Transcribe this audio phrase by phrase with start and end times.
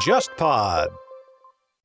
[0.00, 0.88] JustPod。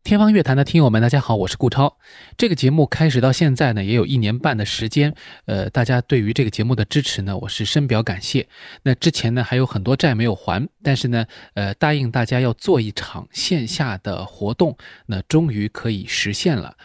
[0.04, 1.98] 天方乐坛的听友们，大家好，我是顾超。
[2.38, 5.16] 这个节目开始到现在呢，也有一年半的时间。
[5.46, 8.50] 呃，大家对于这个节目的支持呢，我是深表感谢。
[8.84, 16.76] 那之前呢，还有很多债没有还，但是呢，呃，答应大家要做一场线下的活动，那终于可以实现了。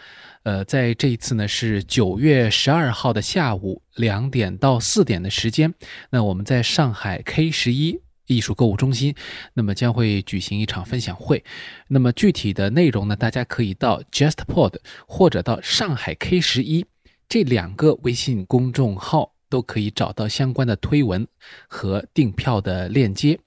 [0.45, 5.73] 呃，在这一次呢，是九月十二号的下午两点到四点的时间，
[6.11, 7.99] 那我们在上海 K 十一。
[8.27, 9.13] 艺术购物中心，
[9.53, 11.43] 那么将会举行一场分享会。
[11.87, 14.77] 那么具体的内容呢，大家可以到 JustPod
[15.07, 16.87] 或者到上海 K 十一
[17.29, 21.27] 这两个微信公众号都可以找到相关的推文
[21.67, 23.39] 和订票的链接。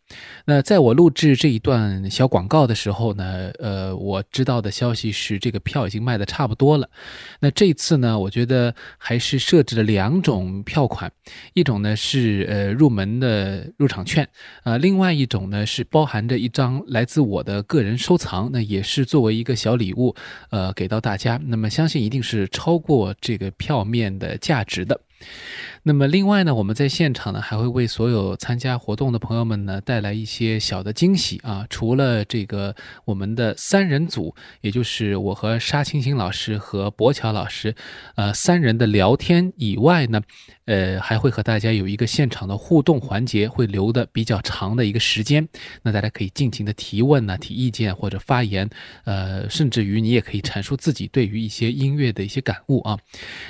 [0.46, 6.88] 那在我录制这一段小广告的时候呢，呃，我知道的消息是这个票已经卖的差不多了。
[7.40, 11.12] 那这次呢，我觉得还是设置了两种票款，
[11.52, 14.26] 一种呢是呃入门的入场券，
[14.62, 20.16] 啊，另外一种呢是包含着一张来自我的个人收藏，那也是作为一个小礼物，
[20.48, 21.38] 呃，给到大家。
[21.44, 24.98] 那么相信一定是超过这个票面的价值的。
[25.88, 31.66] 那么另外呢，我们在现场呢还会为所有参加活动的朋友们呢带来一些小的惊喜啊！
[31.70, 37.74] 除了这个我们的三人组，也就是我和沙青青老师和博乔老师，
[38.16, 40.20] 呃，三人的聊天以外呢。
[40.66, 45.48] 呃，还会和大家有一个现场的互动环节，会留的比较长的一个时间，
[45.82, 48.68] 那大家可以尽情的提问呢，提意见或者发言，
[49.04, 52.98] 呃，甚至于你也可以阐述自己对于一些音乐的一些感悟啊。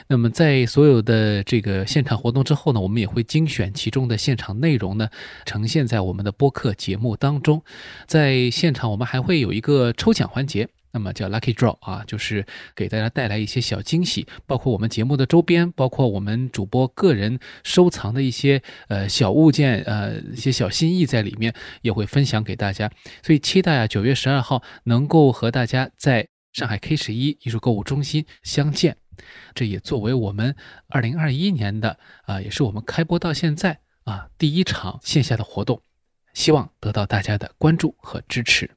[0.06, 5.08] 那么在所有的这个现场活活动之后呢，我们也会精选其中的现场内容呢，
[5.46, 7.62] 呈现在我们的播客节目当中。
[8.06, 10.68] 在现场我们还会有一个抽奖环节。
[10.90, 22.90] 那么叫 Lucky Draw 啊，就是给大家带来一些小惊喜，包括我们节目的周边，包括我们主播个人收藏的一些呃小物件，呃一些小心意在里面，也会分享给大家。
[23.22, 29.07] 所以期待啊，九月十二号能够和大家在上海 K 十一艺术购物中心相见。
[29.54, 30.54] 这也作为我们
[30.88, 35.80] 二零二一年的啊，也是我们开播到现在啊第一场线下的活动，
[36.34, 38.70] 希望得到大家的关注和支持。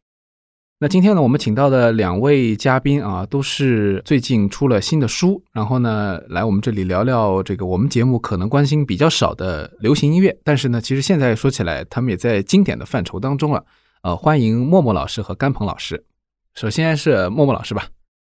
[0.83, 10.35] 那今天呢，我们请到的两位嘉宾啊，都是最近出了新的书，然后呢，来我们这里聊聊这个我们节目可能关心比较少的流行音乐。
[10.43, 13.63] 但是呢，其实现在说起来，他们也在经典的范畴当中了。
[14.01, 16.03] 呃，欢迎默默老师和甘鹏老师。
[16.55, 17.87] 首先是默默老师吧。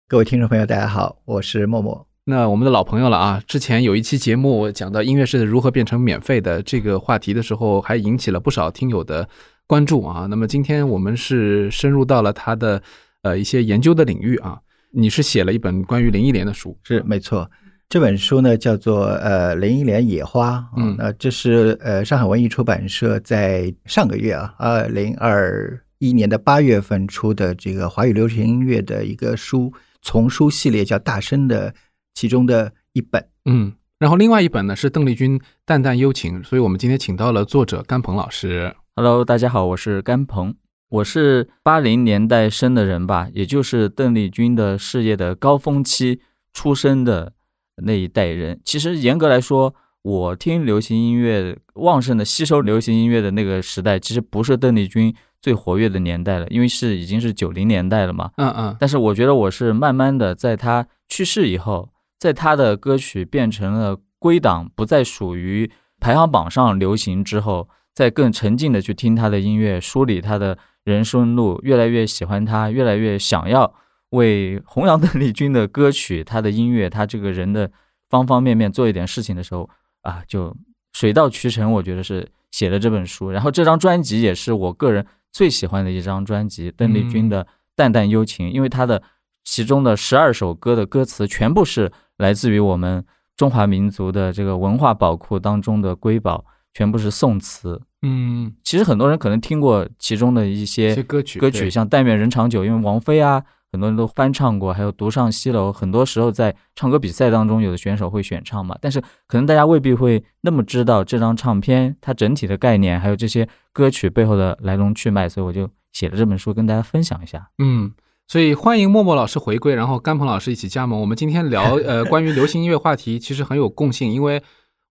[0.09, 2.07] 各位听众朋友，大家好，我是默默。
[2.23, 9.27] 那我们的老朋友了啊，之前有一期节目讲到音乐是如何变成免费的这个话题的时候，还引起了不少听友的。
[9.67, 12.81] 关注啊，那么今天我们是深入到了他的
[13.23, 14.57] 呃一些研究的领域啊。
[14.91, 17.51] 你是写了一本关于林忆莲的书，是没错。
[17.89, 31.73] 这本书呢叫做呃林忆莲野花，嗯，那这是呃上海文艺出版社在上个月啊二零二一年的八月份出的这个华语流行音乐的一个书丛书系列，叫大声的
[32.13, 33.73] 其中的一本，嗯。
[33.99, 38.75] 然后另外一本呢是邓丽君淡淡幽情，所以我们今天请到了作者甘鹏老师。
[38.95, 40.53] Hello，大家好，我是甘鹏，
[40.89, 46.21] 我是八零年代生的人吧，也就是邓丽君的事业的高峰期
[46.53, 47.33] 出生的
[47.77, 48.61] 那一代人。
[48.63, 55.11] 其实严格来说，我听流行音乐旺盛的吸收流行音乐的那个时代，其实不是邓丽君
[55.41, 58.31] 最活跃的年代了，因为是已经是九零年代了嘛。
[58.37, 58.77] 嗯嗯。
[58.79, 61.89] 但是我觉得我是慢慢的，在他去世以后，
[62.19, 67.69] 在他的歌曲变成了归档，不再属于排行榜上流行之后。
[67.97, 73.73] 再更沉静的去听他的音乐，梳理他的人生路，越来越喜欢他，越来越想要
[74.11, 77.71] 为弘扬邓丽君的歌曲、他的音乐、他这个人的
[78.07, 79.67] 方方面面做一点事情的时候
[80.03, 80.55] 啊，就
[80.93, 81.71] 水到渠成。
[81.71, 87.45] 我觉得是写了这本书，然后这张专辑也是我个人最喜欢的一张专辑，邓丽君的
[87.75, 89.01] 《淡淡幽情》，因为她的
[89.43, 93.05] 其中的十二首歌的歌词全部是来自于我们
[93.35, 96.45] 中华民族的这个文化宝库当中的瑰宝。
[96.73, 108.77] 全部是宋词，嗯，其实很多人可能听过其中的一些歌曲，歌曲像《但愿人长久》，因为王菲啊，很多人都翻唱过，还有《独上西楼》，很多时候在唱歌比赛当中，有的选手会选唱嘛。
[108.81, 117.49] 但是可能大家未必会那么知道这张唱片它整体的概念，还有这些歌曲背后的来龙去脉，所以我就写了这本书跟大家分享一下。
[117.57, 117.91] 嗯，
[118.27, 120.99] 所以欢迎默默老师回归，然后甘鹏老师一起加盟。
[121.01, 124.41] 我们今天聊呃关于流行音乐话题，其实很有共性，因为。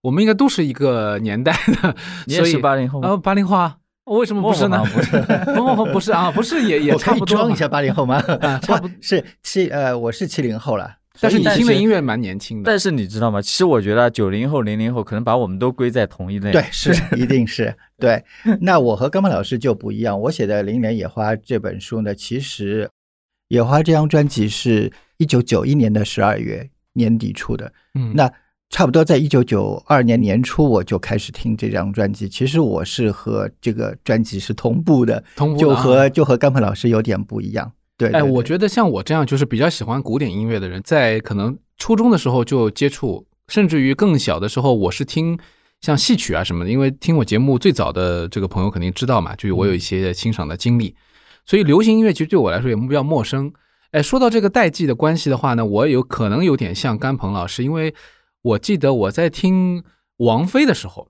[0.03, 1.51] 我们应该都是一个年代
[1.81, 1.93] 的，
[2.27, 3.17] 你也是八零后啊？
[3.17, 3.77] 八零后啊？
[4.07, 4.83] 为什么不是呢？
[4.93, 5.17] 不是，
[5.55, 7.37] 不不不是啊，不是也也 差不多。
[7.37, 8.21] 装一下八零后吗？
[8.61, 10.95] 差不是七呃，我是七零后了。
[11.19, 13.41] 但是你听的音乐蛮年轻的，但是你知道吗？
[13.41, 16.51] 其实我觉得九零后、零零后可能把我们都归在同一类。
[16.51, 18.23] 对，是 一定是对。
[18.61, 22.85] 那我和刚刚老师就不一样，我写的《零年野花》这本书呢，其实
[23.47, 28.31] 《野花》这张专辑是一九九一年的十二月年底出的，嗯，那
[28.69, 32.27] 差不多在一九九二年年初我就开始听这张专辑。
[32.27, 37.71] 其实我是和这个专辑是同步的，就同步的啊和就和甘鹏老师有点不一样。
[37.97, 45.39] 对，哎，我觉得像我这样就是比较喜欢古典音乐的人，在可能初中的时候就接触，甚至于更小的时候，我是听
[45.81, 46.69] 像戏曲啊什么的。
[46.69, 50.93] 因为听我节目最早的这个朋友肯定知道嘛，就是我有一些欣赏的经历，
[51.45, 53.51] 所以流行音乐其实对我来说也比较陌生。
[53.91, 57.95] 哎，说到这个代际的关系的话呢，我有可能有点像甘鹏老师，因为
[58.47, 59.83] 我记得我在听
[60.17, 61.09] 王菲的时候，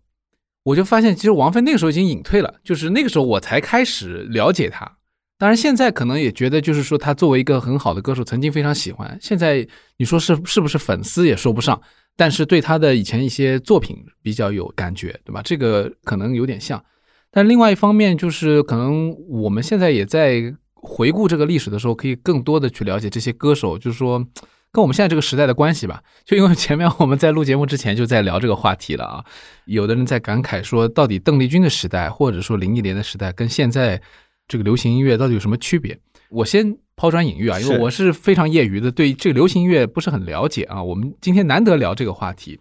[0.64, 4.98] 我就发现其实王菲那个时候已经隐退了，就是那个时候我才开始了解她。
[5.40, 9.16] 当然，现在可能也觉得，就是说，他作为一个很好的歌手，曾经非常喜欢。
[9.22, 9.68] 现在
[9.98, 11.80] 你说是是不是粉丝也说不上，
[12.16, 15.40] 但是对他的以前一些作品比较有感觉，对吧？
[15.44, 16.84] 这个可能有点像。
[17.30, 20.42] 但另外一方面，就是可能我们现在也在
[20.74, 24.26] 回顾这个历史的时候，可以更多的去了解这些歌手，就是说
[24.72, 26.02] 跟我们现在这个时代的关系吧。
[26.26, 29.26] 就因为前面 我们在录节目之前就在聊这个话题了啊，
[29.66, 34.02] 有的人在感慨说，到底邓丽君的时代，或者说林忆莲的时代，跟现在。
[34.50, 36.00] 这个流行音乐到底有什么区别？
[36.30, 40.82] 我先抛砖引玉啊，因为我是非常业余的，对这个流行音乐不是很了解啊。
[40.82, 42.58] 我们今天难得聊这个话题，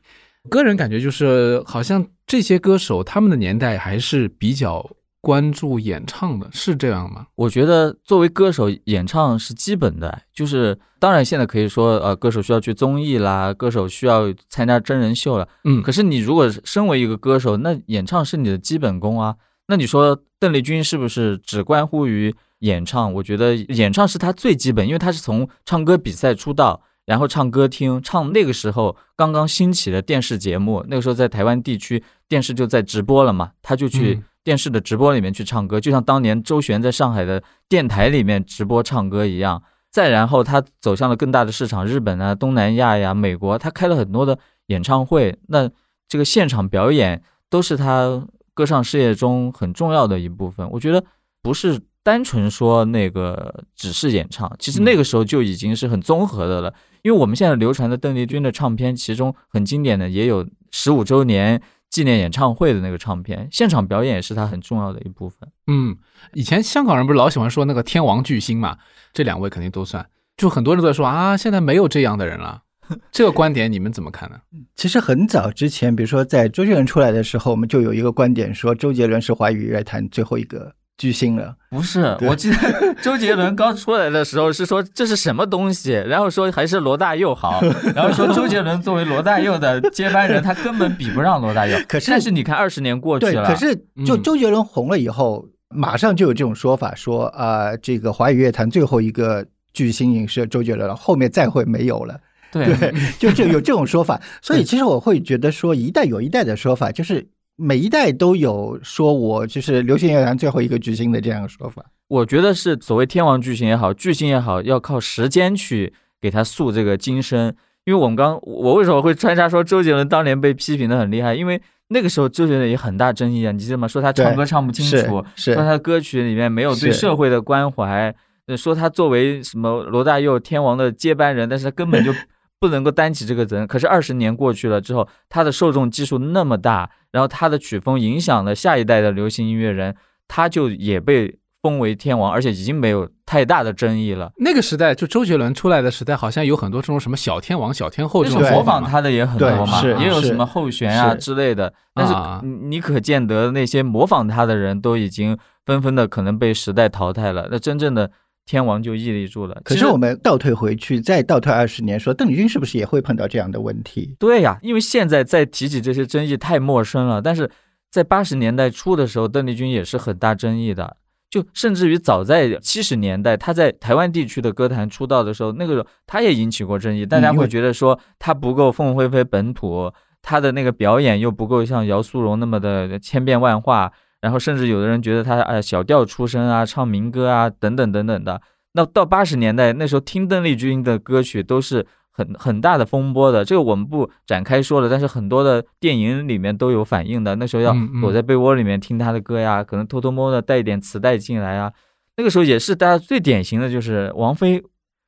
[0.50, 4.84] 个人感觉就是，好像这些歌手他们的年代还是比较
[5.26, 7.26] 关注演唱的，是这样吗？
[7.34, 15.48] 我觉得作为歌手，演唱是基本的，就是当然现在可以说，呃，歌手需要去综艺啦，歌手需要参加真人秀了。
[15.64, 19.34] 嗯，可是你如果身为一个歌手，那演唱是你的基本功啊。
[19.66, 23.12] 那你说邓丽君是不是只关乎于演唱？
[23.14, 39.60] 我觉得演唱是她最基本，因为她是从唱歌比赛出道，然后唱歌厅，唱那个时候刚刚兴起的电视节目，那个时候在台湾地区电视就在直播了嘛，他就去嗯电视的直播里面去唱歌，就像当年周璇在上海的电台里面直播唱歌一样。
[39.90, 45.68] 再然后他走向了更大的市场，日本啊、东南亚呀、美国，他开了很多的演唱会，那
[46.06, 47.20] 这个现场表演
[47.50, 50.70] 都是他歌唱事业中很重要的一部分。
[50.70, 51.02] 我觉得
[51.42, 56.72] 不是单纯说那个只是演唱，其实那个时候就已经是很综合的了。
[57.02, 61.60] 因为我们现在流传的邓丽君的唱片，其中很经典的也有十五周年
[61.96, 65.48] 纪念演唱会的那个唱片，现场表演也是他很重要的一部分。
[65.66, 65.96] 嗯，
[66.34, 68.76] 以前香港人不是老喜欢说那个天王巨星嘛？
[69.14, 70.06] 这两位肯定都算。
[70.36, 72.64] 就很多人都在说啊，现在没有这样的人了。
[73.10, 74.38] 这个观点你们怎么看呢？
[74.74, 81.54] 其实很早之前，比如说在周杰伦出来的时候，我们就有一个观点说，周杰伦是华语乐坛最后一个巨星了。
[81.70, 87.60] 不是，我记得 周杰伦刚出来的时候是说这是什么东西，然后说还是罗大佑好，
[87.94, 91.78] 然后说周杰伦作为罗大佑的接班人，他根本比不上罗大佑。
[91.86, 93.74] 可是但是你看二十年过去，了，可是
[94.06, 99.44] 就嗯周杰伦红了以后，马上就有这种说法说啊、这个华语乐坛最后一个
[99.74, 102.18] 巨星影是周杰伦了，后面再会没有了。
[102.52, 104.18] 对对，就就有这种说法。
[104.40, 111.84] 所以其实我会觉得说，一代有一代的说法，就是每一代都有说我就是流行乐坛最后一个巨星的这样的说法。
[112.08, 117.54] 我觉得是所谓天王巨星也好，巨星也好，要靠时间去给他塑这个金身。
[117.84, 121.34] 因为我们刚我为什么会穿插说周杰伦当年被批评的很厉害？
[121.34, 123.86] 因为那个时候周杰伦也很大争议啊，你记得吗？
[123.86, 128.14] 说他唱歌唱不清楚，是说他的歌曲里面没有对社会的关怀，
[128.46, 132.12] 呃说他作为什么罗大佑天王的接班人，但是他根本就
[132.58, 133.66] 不能够担起这个责任。
[133.66, 139.94] 可是二十年过去了之后，他的受众基数那么大，然后他的曲风影响了下一代的流行音乐人，
[140.28, 144.30] 他就也被封为天王，而且已经没有太大的争议了。
[144.38, 148.62] 那个时代，就周杰伦出来的时代，好像有很多这种什么小天王、小天后这那种模。
[148.62, 151.72] 仿他的也很多嘛，也有什么后弦啊之类的。
[151.92, 152.14] 但是
[152.46, 158.10] 你可见得那些模仿他的人都已经纷纷的可能被时代淘汰了，那真正的
[158.46, 159.60] 天王就屹立住了。
[159.64, 164.14] 可是我们倒退回去，再倒退二十年，说邓丽君是不是也会碰到这样的问题？
[164.18, 167.50] 对呀，因为现在再提起这些争议太陌生了，但是
[167.90, 170.96] 在八十年代初的时候，邓丽君也是很大争议的。
[171.28, 183.92] 就甚至于早在七十年代，她在台湾地区的歌坛出道的时候，那个时候她也引起过争议，大家会觉得说她不够凤飞飞本土，她的那个表演又不够像姚苏蓉那么的千变万化，
[184.26, 188.42] 然后甚至有的人觉得他哎小调出身啊，唱民歌啊等等等等的。
[188.72, 197.36] 那到八十年代那时候听邓丽君的歌曲都是很很大的风波的，这个我们不展开说了，但是很多的电影里面都有反映的。
[197.36, 201.72] 那时候要躲在被窝里面听她的歌呀，可能偷偷摸摸的带一点磁带进来啊。
[202.16, 204.60] 那个时候也是大家最典型的就是王菲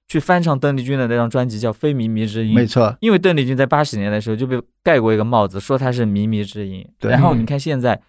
[0.07, 6.87] 去翻唱邓丽君的那张专辑叫《非靡靡之音》，没错，因为邓丽君在八十年代的时候就被盖过一个帽子，说她是靡靡之音。
[7.01, 8.01] 然后你看现在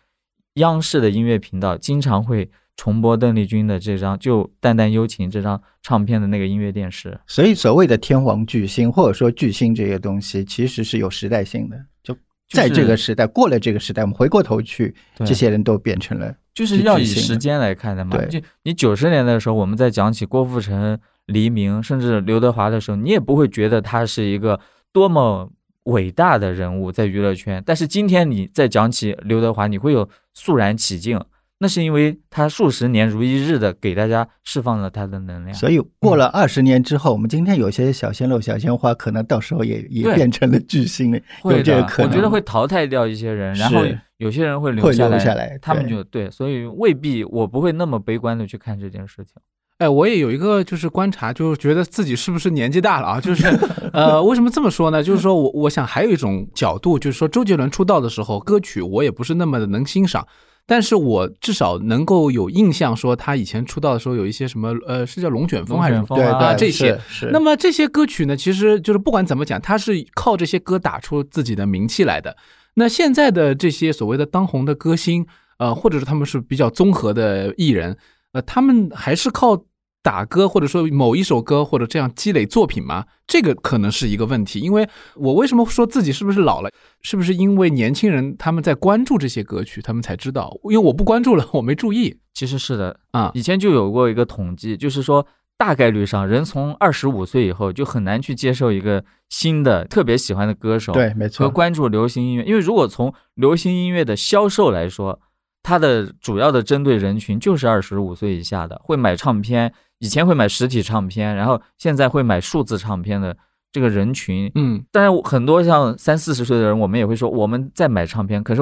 [0.59, 7.19] 央视的音乐频道经常会重播邓丽君的这张就《淡淡幽情》这张唱片的那个音乐电视。
[7.27, 11.77] 所以所谓的天王巨星或者说巨星这些东西，其实是有时代性的。
[12.01, 12.15] 就
[12.49, 18.17] 在这个时代，过了这个时代，我们回过头去，这些人都变成了就是要以时间来看的嘛。
[18.25, 24.59] 就你九十年代的时候，我们在讲起郭富城、黎明，甚至刘德华的时候，你也不会觉得他是一个
[24.91, 25.51] 多么
[25.83, 27.61] 伟大的人物在娱乐圈。
[27.65, 30.09] 但是今天你再讲起刘德华，你会有
[30.39, 31.21] 肃然起敬，
[31.59, 35.53] 那是因为他数十年如一日的给大家释放了他的能量。
[35.53, 42.09] 所以过了二十年之后，我们今天有些小鲜肉、小鲜花，可能到时候也也变成了巨星了，有这个可能。
[42.09, 43.83] 我觉得会淘汰掉一些人，然后
[44.15, 49.33] 有些人会留下来，下来他们就对，所以未必我不会那么悲观的去看这件事情。
[49.79, 53.21] 哎，我也有一个就是观察，就是觉得自己是不是年纪大了啊？
[53.21, 53.47] 就是，
[53.93, 55.01] 呃，为什么这么说呢？
[55.01, 60.27] 就是说我我想还有一种角度，就是说周杰伦出道的时候，歌曲我也不是那么的能欣赏，
[60.65, 66.99] 但是我至少能够有印象，说他以前出道的时候有一些什么，呃，是叫龙卷风还是风啊这些
[67.31, 72.35] 那么这些歌曲呢，其实就是不管怎么讲，他是靠这些歌打出自己的名气来的。
[72.73, 75.25] 那现在的这些所谓的当红的歌星，
[75.57, 77.97] 呃，或者是他们是比较综合的艺人，
[78.33, 79.63] 呃，他们还是靠
[80.09, 83.05] 打歌或者说某一首歌或者这样积累作品吗？
[83.27, 84.59] 这个可能是一个问题。
[84.59, 86.71] 因为我为什么说自己是不是老了？
[87.01, 90.51] 是不是因为年轻人他们在关注这些歌曲，他们才知道？
[90.63, 93.29] 因为我不关注了，我没注意其实是的，啊。
[93.35, 95.23] 以前就有过一个统计，就是说
[95.59, 102.43] 大概率上，人从二十五岁以后就很难去接受一个新的特别喜欢的歌手，对，没和错，关注流行音乐。
[102.45, 105.19] 因为如果从流行音乐的销售来说，
[105.61, 113.35] 它的主要的针对人群就是二十五岁以下的，会买唱片，以前会买实体唱片，然后现在会买数字唱片的
[113.71, 118.61] 这个人群，嗯，当然，很多像三四十岁的人，我们也会说我们在买唱片，可是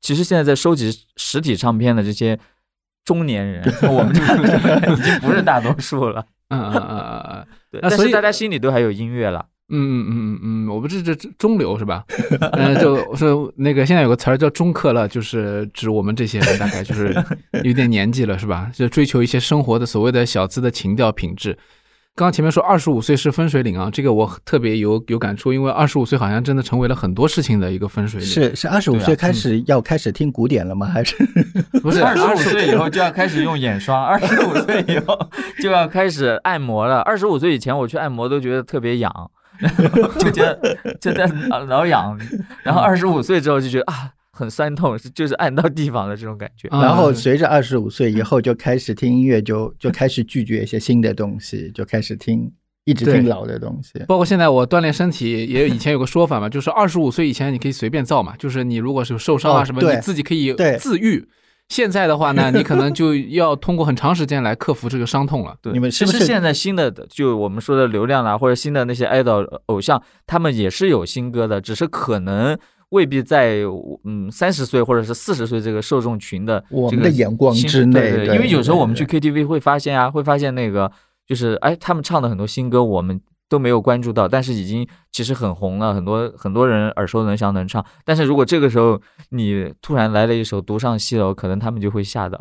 [0.00, 2.38] 其实现在在收集实体唱片的这些
[3.04, 6.24] 中年人，我们 这个 已经不是大多数了。
[6.48, 7.46] 嗯嗯嗯嗯嗯。
[7.70, 9.46] 对，但是大家心里都还有音乐了。
[9.70, 12.04] 嗯嗯嗯嗯嗯，我们这这这中流是吧？
[12.52, 17.14] 嗯，就是那个现在有个词儿叫中客了，就是指我们这些人，大概就是
[17.64, 18.70] 有点年纪了是吧？
[18.74, 21.58] 就追求一些生活的所谓的小资的情调品质。
[22.14, 28.28] 刚刚前面说二十五岁是分水岭啊，这个我特别有有感触，因为二十五岁好像真的成为了很多事情的一个分水岭。
[28.28, 30.84] 是是二十五岁开始要开始听古典了吗？
[30.88, 31.14] 还是
[31.80, 35.16] 不是二十五岁以后就要开始用眼霜，二十五岁以后
[35.62, 36.98] 就要开始按摩了。
[37.02, 39.30] 二十五岁以前我去按摩都觉得特别痒，
[40.18, 41.26] 就觉得就在
[41.66, 42.18] 挠痒，
[42.62, 46.68] 然后二十五岁之后就觉得啊很酸痛，是就是按到地方的这种感觉。
[46.68, 52.50] 啊 然后随着二十五岁以后就开始听音乐，就就开始拒绝一些新的东西，就开始听
[52.84, 53.98] 一直听老的东西。
[54.06, 61.28] 包括现在我锻炼身体，也有以前有个说法嘛，就是二十五岁以前你可以随便造嘛，就是你如果是受伤啊什么，哦你自己可以自愈。
[61.68, 65.54] 现在的话呢， 你可能就要通过很长时间来克服这个伤痛了。
[65.60, 72.58] 对，你们是不是其实现在新的就我们说的流量啦，或者新的那些 idol 偶像，他们也是有新歌的，只是可能
[72.90, 73.58] 未必在
[74.04, 80.90] 嗯三十岁或者是四十岁这个受众群的我这个们的眼光之内对对对因为有时候我们去 KTV 会发现啊，会发现那个
[81.26, 87.84] 就是哎，他们唱的很多新歌，我们都没有关注到，但是已经其实很红了，很多很多人耳熟能详能唱。
[88.04, 89.00] 但是如果这个时候
[89.30, 92.38] 你突然来了一首《独上西楼》，可能他们就会吓到。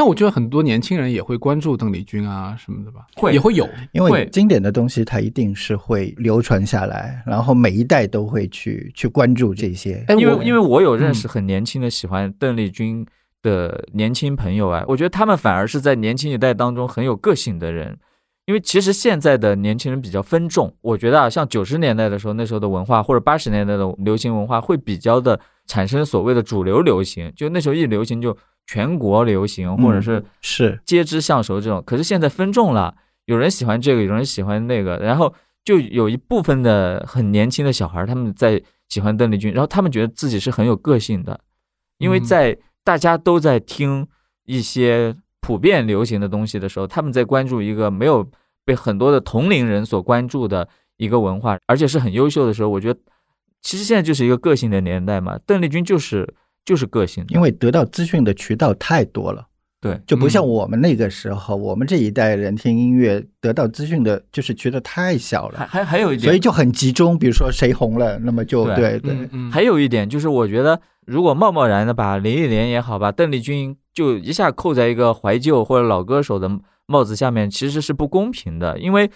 [0.00, 3.68] 但我觉得很多年轻人也会关注邓丽君啊什么的吧，会也会有。
[3.92, 10.02] 因为经典的东西它一定是会流传下来，然后每一代都会去去关注这些。
[10.08, 13.04] 哎，因为因为我有认嗯识很年轻的喜欢邓丽君
[13.42, 17.98] 的年轻朋友啊，我觉得他们反而是在年轻一代当中很有个性的人。
[18.46, 25.38] 因为其实现在的年轻人比较分众，我觉得啊，像九十年代的时候，那时候的文化或者八十年代的流行文化会比较的
[25.70, 28.36] 产生所谓的主流流行，就那时候一流行就
[28.66, 30.80] 全国流行，或者是是。
[30.84, 31.80] 皆知相熟这种。
[31.86, 32.92] 可是现在分众了，
[33.26, 35.32] 有人喜欢这个，有人喜欢那个，然后
[35.64, 41.38] 就有一部分的很年轻的小孩，他们在喜欢邓丽君，然后他们觉得自己是很有个性的，
[41.98, 42.24] 因为嗯。
[42.24, 44.08] 在大家都在听
[44.46, 48.28] 一些普遍流行的东西的时候，他们在关注一个没有
[48.64, 52.98] 被很多的同龄人所关注的一个文化，而且是很优秀的时候，我觉得
[53.62, 59.46] 其实现在就是一个个性的年代嘛，邓丽君就是就是个性的，因为得到资讯的渠道太多了，
[59.80, 67.18] 对，就不像嗯我们那个时候，我们这一代人听音乐得到资讯的，就是觉得太小还了，还还有一点，所以就很集中。
[67.18, 76.50] 比如说谁红了，那么就对对对嗯嗯，还有一点就是，我觉得如果贸贸然的把林忆莲也好，把邓丽君就一下扣在一个怀旧或者老歌手的
[76.86, 78.78] 帽子下面，其实是不公平的。
[78.78, 79.10] 因为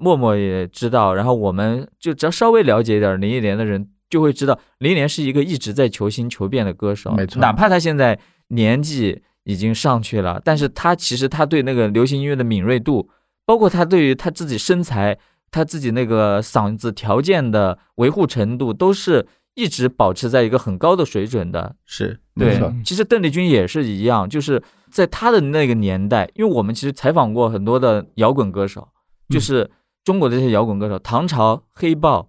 [0.00, 7.12] 默默也知道，然后我们就只要稍微了解一点林忆莲的人，就会知道林忆莲是一个一直在求新求变的歌手。
[7.12, 13.08] 没错哪怕她现在年纪已经上去了，但是她其实她对那个流行音乐的敏锐度，
[13.44, 15.18] 包括她对于她自己身材。
[15.52, 21.74] 她自己那个嗓子条件的维护程度，都是一直保持在一个很高的水准的。
[21.84, 28.86] 是没对错，，其实邓丽君也是一样，就是在她的那个年代，因为我们其实采访过很多的摇滚歌手，
[29.28, 29.68] 就是
[30.04, 32.28] 中国的这些摇滚歌手，唐朝、黑豹，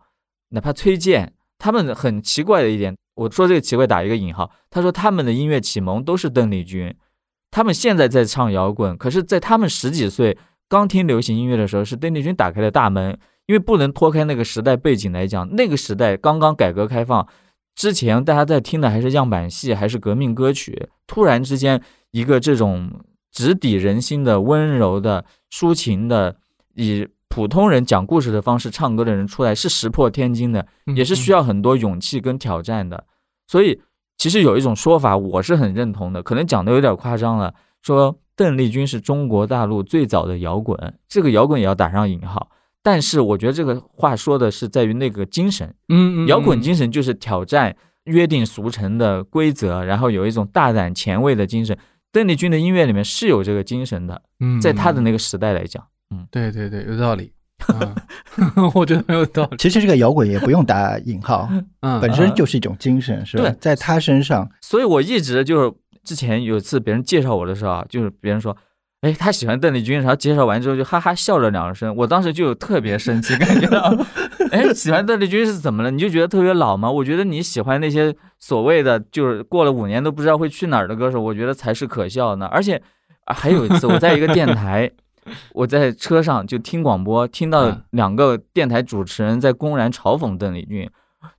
[0.49, 6.93] 哪怕崔健，他们很奇怪的一点，我说这个奇怪打一个引号，他说他们的音乐启蒙都是邓丽君，
[7.49, 10.37] 他们现在在唱摇滚，可是，在他们十几岁
[10.67, 17.27] 刚听流行音乐的时候，是邓丽君打开了大门，因为不能脱开那个时代背景来讲，那个时代刚刚改革开放。
[17.73, 22.91] 之前大家在听的还是样板戏，还是革命歌曲，突然之间一个这种
[23.31, 26.35] 直抵人心的温柔的抒情的，
[26.75, 33.05] 以普通人讲故事的方式唱歌的人出来，是石破天惊的，嗯也是需要很多勇气跟挑战的。
[33.47, 33.81] 所以，
[34.17, 42.49] 其实有一种说法，我是很认同的，可能讲的有点夸张了，说邓丽君是中国大陆最早的摇滚，这个摇滚也要打上引号。
[42.83, 51.77] 但是我觉得这个话说的是在于那个精神，嗯嗯，摇滚精神就是挑战约定俗成的规则，然后有一种大胆前卫的精神。
[52.11, 55.81] 邓丽君的音乐里面是有这个精神的，嗯，在她的那个时代来讲，
[56.29, 57.31] 对对对，有道理。
[57.73, 57.95] 嗯
[58.73, 59.57] 我觉得没有道理。
[59.57, 61.49] 其实这个摇滚也不用打引号，
[61.81, 63.51] 嗯，本身就是一种精神，是吧对？
[63.59, 68.55] 在他身上，所以我一直就是之前有一次别人介绍我的时候啊，就是别人说。
[69.01, 73.97] 哎，他喜欢邓丽君，然后介绍完之后就哈哈笑了两声，我当时就有特别生气，感觉到，
[74.53, 75.89] 哎，喜欢邓丽君是怎么了？
[75.89, 76.91] 你就觉得特别老吗？
[76.91, 82.45] 我觉得你喜欢那些所谓的就是过了五年都不知道会去哪儿的歌手，我觉得才是可笑呢。
[82.51, 82.75] 而且、
[83.25, 84.91] 啊还有一次我在一个电台，
[85.53, 90.89] 我在车上就听广播，听到嗯两个电台主持人在公然嘲讽邓丽君，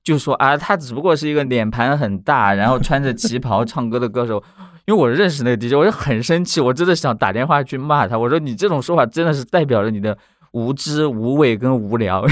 [0.04, 4.42] 就说啊，她只不过是一个脸盘很大，然后穿着旗袍 唱歌的歌手。
[4.84, 8.18] 因为我认识那个 DJ，我就很生气，我真的想打电话去骂他。
[8.18, 10.18] 我说你这种说法真的是代表了你的
[10.50, 12.26] 无知、无畏跟无聊，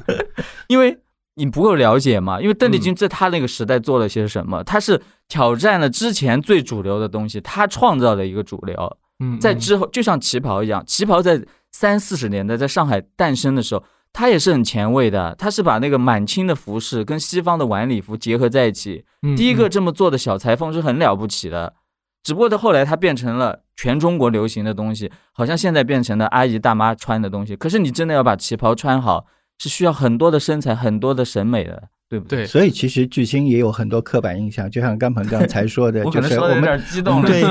[0.68, 0.98] 因为
[1.34, 2.40] 你不够了解嘛。
[2.40, 4.64] 因为邓丽君在她那个时代做了些什么？
[4.64, 8.96] 她是挑战了之前最主流的东西，她创造了一个主流。
[9.18, 15.34] 嗯，在之后，就像旗袍一样，旗袍在三四十年代在上海诞生的时候，它也是很前卫的。
[15.36, 19.04] 它是把那个满清的服饰跟西方的晚礼服结合在一起。
[19.22, 21.74] 嗯第一个这么做的小裁缝是很了不起的，
[22.22, 27.54] 只不过到后来它变成了全中国流行的东西，好像现在变成了阿姨大妈穿的东西。
[27.54, 29.26] 可是你真的要把旗袍穿好，
[29.58, 32.44] 是需要很多的身材、很多的审美的，对不对？
[32.44, 37.26] 所以其实巨星也有很多刻板印象，就像 甘鹏刚才说的，就是我们有点们激动了。
[37.26, 37.42] 对，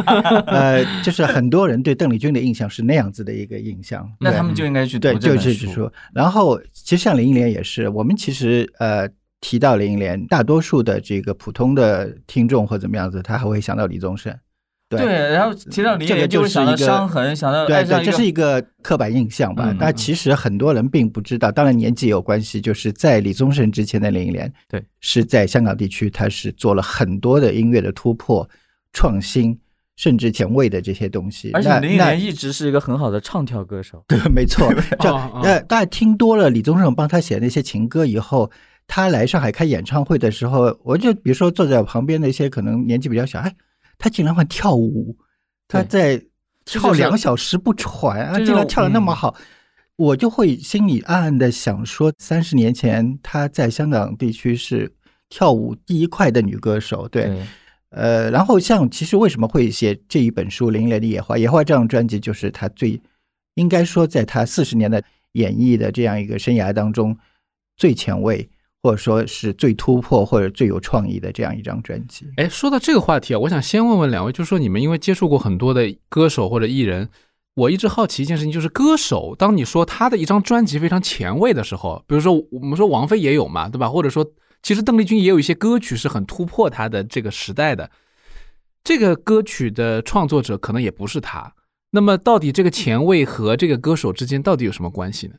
[0.46, 4.04] 呃，就是很多人对邓丽君的印象是那样子的一个印象。
[4.20, 5.52] 对那他们就应该去读对，就。
[5.52, 14.32] 是说，然后其实像林忆莲也是，我们其实呃提到林忆莲，大多数的这个普通的听众或怎么样子，他还会想到李宗盛。
[14.98, 19.78] 对对，然后提到林忆这个莲就会想到就是一个伤痕，想到对对，这是一个刻板印象吧嗯？
[19.80, 22.62] 但其实很多人并不知道，当然年纪也有关系。
[22.62, 28.48] 就是在李宗盛之前的林忆莲，对，是在香港地区，他是做了很多的音乐的突破、
[28.94, 29.58] 创新，
[29.96, 31.52] 甚至前卫的这些东西。
[31.54, 34.04] 而且那那林忆莲一直是一个很好的唱跳歌手。
[34.08, 34.74] 对，没错。
[35.00, 38.52] 这哦哦呃，大家听多了李宗盛帮他写那些情歌以后，
[38.88, 43.54] 他来上海开演唱会的时候，我就比如说坐在我旁边的一些可能年纪比较小，哎，
[44.02, 45.16] 他竟然会跳舞，
[45.68, 46.20] 他在
[46.66, 49.36] 跳两小时不喘啊，竟然跳的那么嗯好。
[49.96, 54.92] 我就会心里暗暗的想说，三十年前他在香港地区是
[55.30, 57.32] 跳舞第一块的女歌手，对，
[57.90, 61.36] 呃，然后像其实为什么会写这一本书《林雷的野花》？
[61.40, 63.00] 《野花》这张专辑就是他最
[63.54, 67.16] 应该说在他四十年的演艺的这样一个生涯当中
[67.78, 68.50] 最前卫，
[68.84, 72.26] 或者说是最突破或者最有创意的这样一张专辑。
[72.38, 77.08] 哎，说到这个话题啊，我想先问问两位，就是说你们因为接触过很多的歌手或者艺人，
[77.56, 83.88] 我一直好奇一件事情，就是歌手，当你说他的一张专辑非常前卫的时候，比如说我们说王菲也有嘛，对吧？
[83.90, 84.26] 或者说
[84.64, 87.90] 其实邓丽君也有一些歌曲是很突破她的这个时代的，
[88.84, 91.54] 这个歌曲的创作者可能也不是他。
[91.92, 95.36] 那么到底这个前卫和这个歌手之间到底有什么关系呢？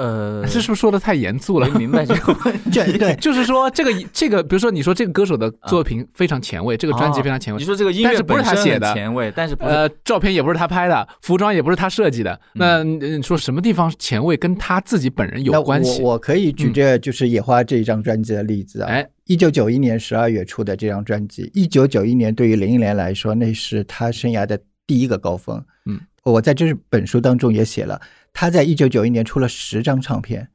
[0.00, 1.80] 呃，这是不是说的太严肃了没？
[1.80, 2.70] 明白这个问题。
[2.70, 16.00] 这 对 就是说，这个这个，比如说你说这个歌手的作品非常前卫，这个专辑非常前卫哦你，说这个音乐但是不是他写的前卫，但是不是呃，照片也不是他拍的，服装也不是他设计的，那嗯你说什么地方前卫跟他自己本人那有关系？
[16.02, 18.88] 我我可以举这就是野花这一张专辑的例子啊。
[18.88, 25.62] 哎，一九九一年十二月出的这张专辑，一九九一年对于林忆莲来说，那是她生涯的第一个高峰。
[25.86, 28.00] 嗯，我在这本书当中也写了，
[28.32, 30.50] 他在一九九一年出了十张唱片，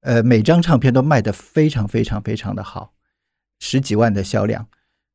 [0.00, 2.94] 呃，每张唱片都卖的非常非常非常的好，
[3.58, 4.68] 十几万的销量。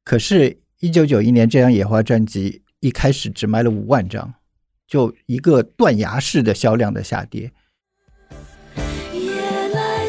[0.03, 4.35] 可是，一九九一年这张野花专辑一开始只卖了五万张，
[4.87, 7.51] 就一个断崖式的销量的下跌。
[9.11, 10.07] 夜来，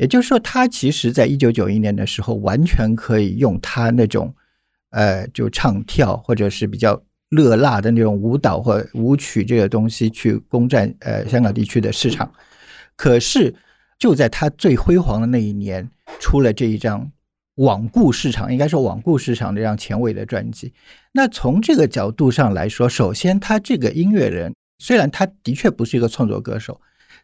[0.00, 4.34] 也就是说，他其实在一九九一年的时候，完全可以用他那种，
[4.92, 12.32] 呃，就唱跳或者是比较热辣的那种舞蹈或舞曲这个东西去攻占呃香港地区的市场。
[12.96, 13.54] 可是
[13.98, 15.86] 就在他最辉煌的那一年，
[16.18, 17.12] 出了这一张
[17.56, 20.72] 罔顾市场，应该说罔顾市场这样前卫的专辑。
[21.12, 26.80] 那从这个角度上来说，首先他这个音乐人，虽然他的确不是一个创作歌手，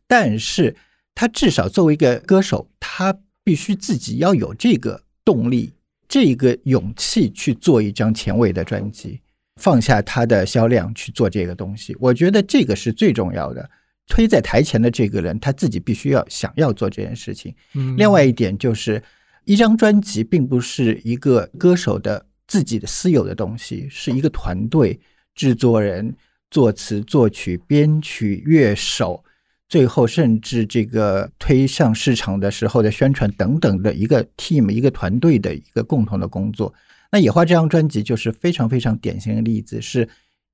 [0.06, 0.76] 但是
[1.16, 5.72] 他至少作为一个歌手，他必须自己要有这个动力、
[6.06, 9.20] 这个勇气去做一张前卫的专辑，
[9.56, 11.96] 放下他的销量去做这个东西。
[11.98, 13.68] 我觉得这个是最重要的。
[14.08, 17.52] 推在台前的这个人，他自己必须要想要做这件事情。
[17.74, 19.02] 嗯另外一点就是，
[19.46, 25.00] 一张专辑并不是一个歌手的自己的私有的东西，是一个团队、
[25.34, 26.14] 制作人、
[26.52, 29.24] 作词、作曲、编曲、乐手，
[29.68, 36.72] 最后甚至这个推向市场的时候的宣传等等的一个 team、一个团队的一个共同的工作。
[37.10, 40.08] 那野花这张专辑就是非常非常典型的例子，是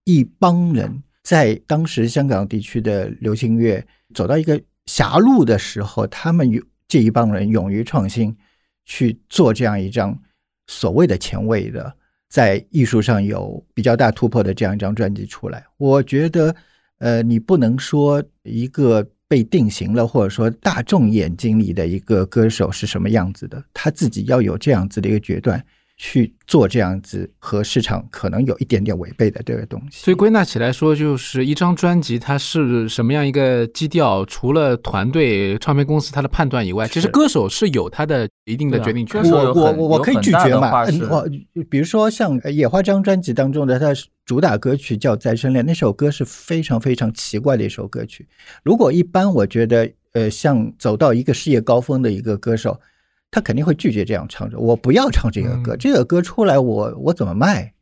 [0.04, 8.36] 一帮人在当时香港地区的流行乐走到一个狭路的时候，他们有这一帮人勇于创新，
[8.84, 10.18] 去做这样一张
[10.66, 11.94] 所谓的前卫的，
[12.28, 15.64] 在艺术上有比较大突破的这样一张专辑出来。
[15.78, 16.54] 我觉得，
[17.02, 25.60] 呃，你不能说一个被定型了，或者说大众眼睛里的一个歌手是什么样子的，他自己要有这样子的一个决断。
[26.04, 39.22] 去做这样子和市场可能有一点点违背的这个东西，所以归纳起来说，就是一张专辑它是什么样一个基调，除了团队、唱片公司它的判断以外，其实歌手是有他的一定的决定权。
[39.30, 40.84] 我我我我可以拒绝嘛？
[40.86, 41.24] 嗯我
[41.70, 43.94] 比如说像呃《野花》这张专辑当中的它
[44.26, 48.26] 主打歌曲叫《再生恋》，那首歌是非常非常奇怪的一首歌曲。
[48.64, 52.80] 如果一般我觉得呃像走到一个事业高峰的一个歌手，
[53.32, 57.72] 他肯定会拒绝这样唱着，我不要唱这个歌，嗯这个歌出来我我怎么卖？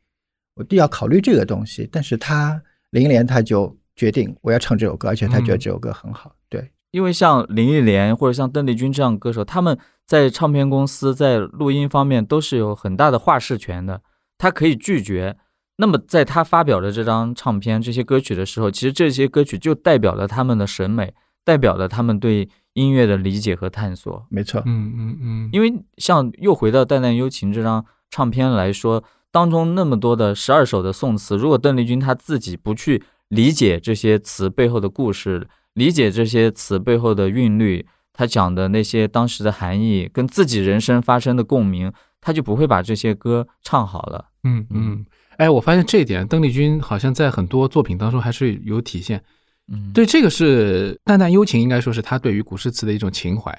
[0.55, 1.87] 我都要考虑这个东西。
[1.91, 2.59] 但是他
[2.89, 6.33] 林忆莲他就决定我要唱这首歌，而且他觉得嗯这首歌很好。
[6.49, 14.01] 对，因为像林忆莲或者像邓丽君这样歌手，他们在唱片公司在录音方面都是有很大的话事权的，
[14.37, 15.37] 他可以拒绝。
[15.77, 24.25] 那么在他发表的这张唱片这些歌曲的时候，其实这些歌曲就代表了他们的审美，代表了他们对音乐的理解和探索。
[24.29, 24.61] 没错。
[24.65, 44.25] 嗯嗯嗯，因为像又回到《淡淡幽情》这张唱片来说，当中那么多的十二首的宋词，如果邓丽君她自己不去理解这些词背后的故事，理解这些词背后的韵律，她讲的那些当时的含义，跟自己人生发生的共鸣，她就不会把这些歌唱好了。
[44.43, 45.05] 嗯嗯，
[45.37, 49.23] 哎，我发现这一点，邓丽君好像在很多作品当中还是有体现。
[49.67, 53.57] 嗯，对，这个是淡淡幽情，应该说是他对于古诗词的一种情怀，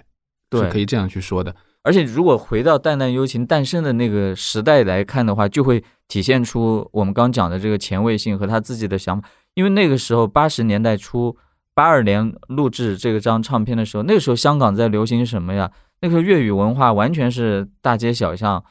[0.48, 1.54] 对是可以这样去说的。
[1.84, 9.28] 而且如果回到《淡淡幽情》诞生的那个时代来看的话，就会体现出我们刚讲的这个前卫性和他自己的想法。
[9.54, 11.36] 因为那个时候八十年代初，
[11.74, 15.70] 八二年录制这个张唱片的时候，那个时候香港在流行什么呀？
[16.00, 18.62] 那个时候粤语文化完全是大街小巷，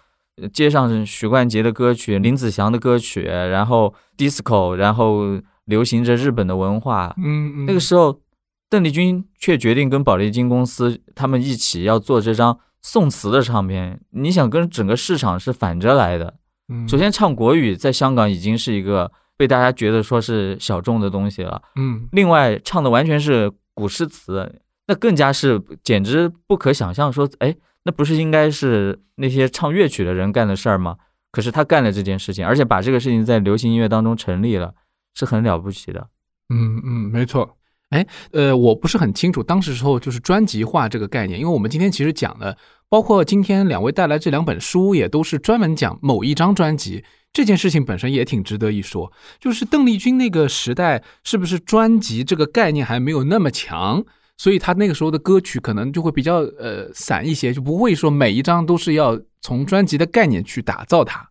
[0.42, 5.38] 呃街上是许冠杰的歌曲、林子祥的歌曲，然后 disco，然后
[5.72, 7.16] 流行着日本的文化。
[7.18, 8.22] 嗯嗯，那个时候，
[8.70, 14.00] 邓丽君却决定跟宝丽金公司他们一起要做这张宋词的唱片。
[14.12, 16.36] 你想跟整个市场是反着来的。
[16.68, 21.62] 嗯首，先，唱国语在香港已经是一个被大家觉得说是小众的东西了。
[21.76, 27.12] 嗯另外，唱的完全是古诗词，那更加是简直不可想象。
[27.12, 27.56] 说，哎，
[27.86, 30.98] 那不是应该是那些唱乐曲的人干的事儿吗？
[31.34, 34.74] 可是他干了这件事情，而且把这个事情在流行音乐当中成立了，
[35.16, 36.10] 是很了不起的。
[36.50, 37.58] 嗯嗯，没错。
[37.90, 49.12] 哎呃，我不是很清楚当时时候就是专辑化这个概念，因为我们今天其实讲的，包括今天两位带来这两本书，也都是专门讲某一张专辑这件事情本身也挺值得一说。
[49.42, 54.06] 就是邓丽君那个时代，是不是专辑这个概念还没有那么强，
[54.38, 61.30] 所以她那个时候的歌曲可能就会比较呃散一些，就不会说每一张都是要从专辑的概念去打造它。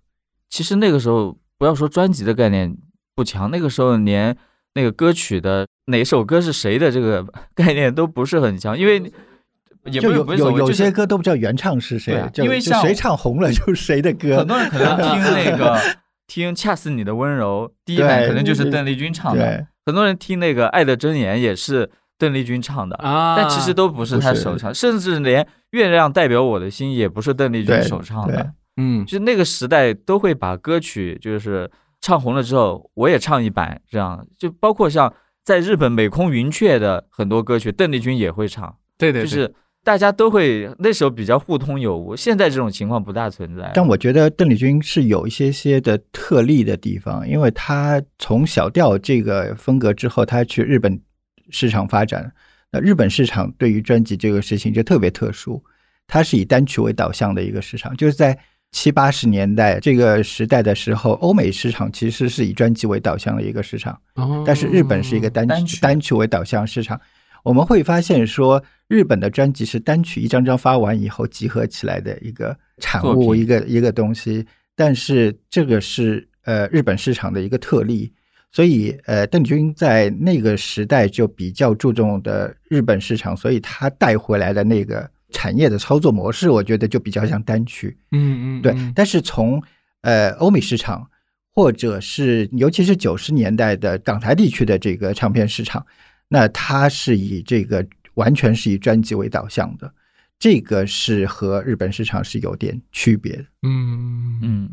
[0.51, 2.77] 其实那个时候不要说专辑的概念
[3.15, 4.37] 不强，那个时候连
[4.75, 9.01] 那个歌曲的哪首歌是谁的这个 概念都不是很强，因为
[9.87, 14.47] 也不就有有有些歌都不知道原唱是谁啊，因为像谁唱红了就是谁的歌很。
[14.47, 15.81] 多人可能 听那个
[16.27, 22.95] 听《恰似你的温柔》，第一版可能就是邓丽君唱的，很多人听那个《爱的箴言》也是邓丽君唱的。
[22.97, 28.53] 啊但其实都不是不是她首唱，甚至连《月亮代表我的心》也不是邓丽君首唱的。
[28.77, 31.69] 嗯就那个时代都会把歌曲就是
[32.01, 35.13] 唱红了之后，我也唱一版，这样就包括像
[35.45, 43.71] 在日本美空云雀的很多歌曲，邓丽君也会唱，对对，对就是大家都会那时候比较互通有无，现在这种情况不大存在。
[43.75, 51.01] 但我觉得邓丽君是有一些些的特例的地方，因为她从小调这个风格之后，她去日本
[51.49, 52.33] 市场发展。
[52.73, 55.61] 那日本市场对于专辑这个事情就特别特殊，
[56.07, 58.39] 它是以单曲为导向的一个市场，就是在
[58.73, 64.01] 七八十年代这个时代的时候，欧美市场其实是以专辑为导向的一个市场。
[64.15, 67.01] 哦但是日本是一个单单曲曲单曲为导向市场，
[67.43, 74.47] 我们会发现说，日本的专辑是单曲一张张发完以后集合起来的一个产物，一个一个东西。
[74.77, 78.13] 但是这个是呃日本市场的一个特例，
[78.53, 87.97] 所以呃邓丽君在那个时代就比较注重的日本市场，所以她带回来的那个产业的操作模式，我觉得就比较像单曲。
[88.13, 89.63] 嗯嗯对嗯，但是从
[90.03, 91.09] 呃欧美市场，
[91.53, 95.85] 或者是尤其是九十年代的港台地区的这个唱片市场，
[96.29, 99.93] 那它是以这个完全是以专辑为导向的，
[100.39, 103.45] 这个是和日本市场是有点区别的。
[103.63, 104.71] 嗯嗯，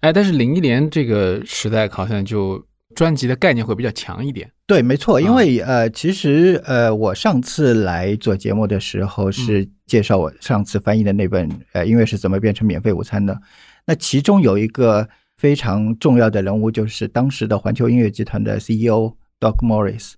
[0.00, 4.50] 哎，但是零一年这个时代好像就专辑的概念会比较强一点。
[4.66, 13.36] 对，没错，因啊为呃，其实呃，我上次来做节目的时候是介绍我上次翻译的那本呃音乐是怎么变成免费午餐的，
[13.86, 20.12] 那其中有一个非常重要的人物就是当时的环球音乐集团的 CEO Doc Morris，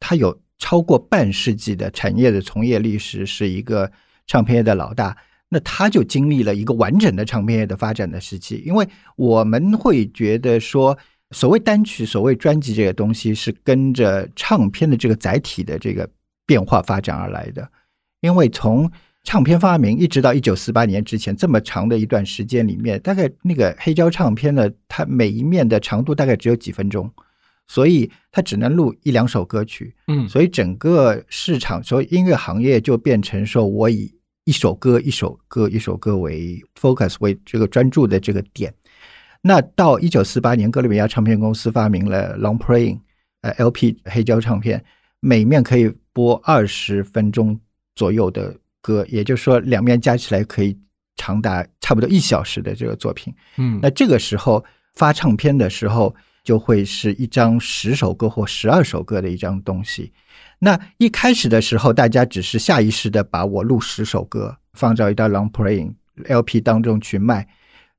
[0.00, 3.92] 他有超过半世纪的产业的从业历史，是一个
[4.26, 5.14] 唱片业的老大。
[5.50, 10.98] 那他就经历了一个完整的唱片业的发展的时期，因为我们会觉得说，
[11.32, 16.08] 所谓单曲、所谓专辑这个东西是跟着唱片的这个载体的这个
[16.46, 17.70] 变化发展而来的。
[18.20, 18.90] 因为从
[19.28, 27.12] 唱片发明一直到一九四八年之前这么长的一段时间里面，大概那个黑胶唱片呢，它每一面的长度大概只有几分钟，
[27.66, 29.94] 所以它只能录一两首歌曲。
[30.06, 34.10] 嗯所以整个市场，所以音乐行业就变成说，我以
[34.44, 38.72] 一首歌一首歌一首歌为 focus 为这个专注的这个点。
[39.42, 42.98] 那到一九四八年，哥伦比亚唱片公司发明了 long playing，
[43.42, 44.82] 呃 LP 黑胶唱片，
[45.20, 47.60] 每面可以播二十分钟
[47.94, 50.78] 左右的歌，也就是说两面加起来可以
[51.16, 53.34] 长达差不多一小时的这个作品。
[53.56, 54.64] 嗯那这个时候
[54.94, 56.14] 发唱片的时候，
[56.44, 60.12] 就会是一张十首歌或十二首歌的一张东西。
[60.58, 65.94] 那一开始的时候，大家只是下意识的把我录十首歌放到一张 long playing
[66.26, 67.46] LP 当中去卖，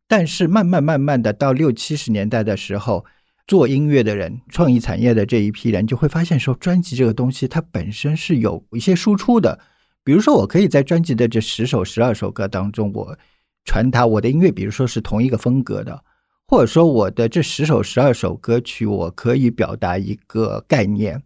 [0.08, 3.06] 但是慢慢慢慢的到六七十年代的时候，
[3.48, 9.60] 做音乐的人、创意产业的这一批人就会发现说，专辑这个东西它本身是有一些输出的。
[10.04, 13.18] 比如说，我可以在专辑的这十首、十二首歌当中，我
[13.66, 16.04] 传达我的音乐，比如说是同一个风格的，
[16.48, 21.22] 或者说我的这十首、十二首歌曲，我可以表达一个概念，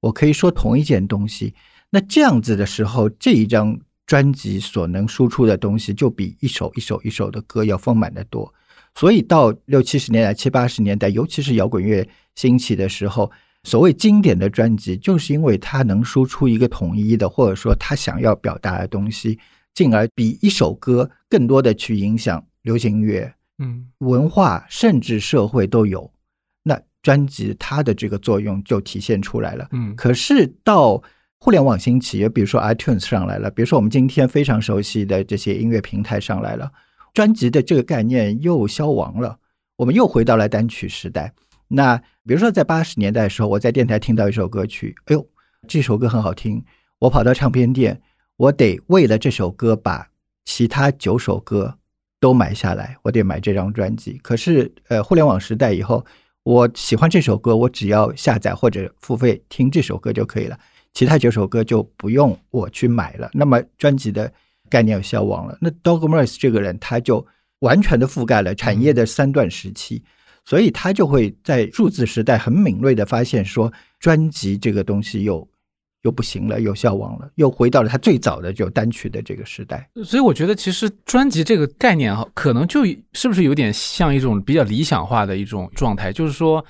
[0.00, 1.54] 我可以说同一件东西。
[1.90, 8.52] 那这样子的时候，这一张专辑所能输出的东西，就比一首一首一首的歌要丰满的多。
[8.94, 13.30] 所以到六七十年代、七八十年代，尤其是摇滚乐兴起的时候，
[13.66, 19.36] 所谓经典的专辑，就是因为它能输出一个统一的，或者说他想要表达的东西，
[19.74, 26.08] 进而比一首歌更多的去影响流行音乐、嗯文化甚至社会都有。
[26.62, 29.66] 那专辑它的这个作用就体现出来了。
[29.72, 31.02] 嗯可是到
[31.40, 36.70] 互联网兴起，比如说 iTunes 上来了，比如说我们今天非常熟悉的这些音乐平台上来了，
[37.12, 39.36] 专辑的这个概念又消亡了，
[39.74, 41.32] 我们又回到了单曲时代。
[41.68, 45.26] 那比如说在八十年代的时候，我在电台听到一首歌曲，哎呦，
[45.66, 46.64] 这首歌很好听，
[46.98, 48.00] 我跑到唱片店，
[48.36, 50.08] 我得为了这首歌把
[50.44, 51.76] 其他九首歌
[52.20, 54.18] 都买下来，我得买这张专辑。
[54.22, 56.04] 可是呃，互联网时代以后，
[56.44, 60.58] 我喜欢这首歌，我只要下载或者付费听这首歌就可以了。
[60.94, 64.32] 其他九首歌就不用我去买了，那么专辑的
[64.70, 65.58] 概念有消亡了。
[65.60, 67.26] 那 Dog Morris 这个人，他就
[67.58, 70.02] 完全的覆盖了产业的三段时期，
[70.46, 75.46] 所以他就会在数字时代很敏锐的发现说，专辑这个东西又
[76.02, 79.90] 又不行了，又消亡了，又回到了他最早的就单曲的这个时代。
[80.04, 86.64] 所以我觉得，其实专辑这个概念啊，可能就是不是有点像一种比较理想化的一种状态，就是说，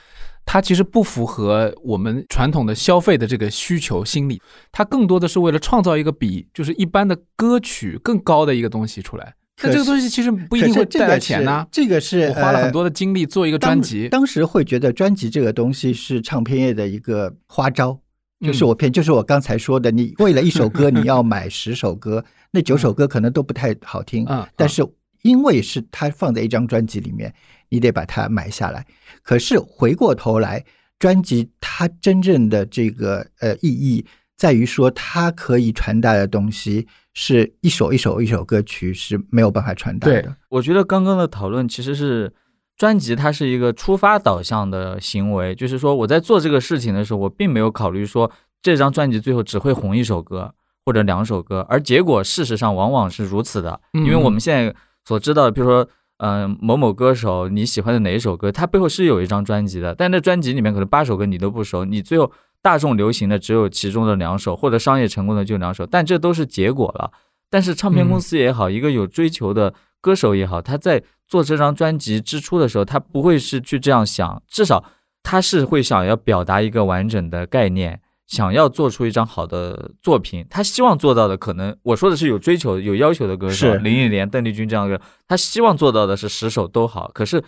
[0.46, 4.40] 它其实不符合我们传统的消费的这个需求心理，
[4.72, 9.34] 它更多的是为了创造一个比就是一般的歌曲更高的一个东西出来。
[9.62, 17.98] 那这个东西其实不一定会带来钱呐、这个是我花了很多的的精力做一个专辑，当时会觉得专辑这个东西是唱片业的一个花招，
[18.40, 24.86] 就是嗯我骗，就是我刚才说的，你为了一首歌你要买十首歌， 那九首歌可能都不太好听，嗯，但是
[25.22, 27.32] 因为是它放在一张专辑里面，
[27.70, 28.84] 你得把它买下来。
[29.22, 30.62] 可是回过头来，
[30.98, 34.04] 专辑它真正的这个呃意义
[34.36, 40.36] 在于说，它可以传达的东西是一首一首一首歌曲是没有办法传达的。
[40.50, 42.32] 我觉得刚刚的讨论其实是
[42.76, 55.88] 专辑，它是一个出发导向的行为，就是说我在做这个事情的时候，我并没有考虑说这张专辑最后只会红一首歌或者两首歌，而结果事实上往往是如此的，嗯因为我们现在所知道的，比如说。
[56.18, 67.12] 嗯、某某歌手你喜欢的哪一首歌，它背后是有一张专辑的，但那专辑里面可能八首歌你都不熟，你最后大众流行的只有其中的两首，或者商业成功的就两首，但这都是结果了。
[67.48, 74.84] 但是唱片公司也好，一个有追求的歌手也好，他在做这张专辑之初的时候，他不会是去这样想，至少
[75.22, 80.44] 他是会想要表达一个完整的概念，想要做出一张好的作品。
[80.50, 87.42] 他希望做到的，可能我说的是有追求、有要求的歌手，是林忆莲、邓丽君这样的歌，他希望做到的是十首都好，可是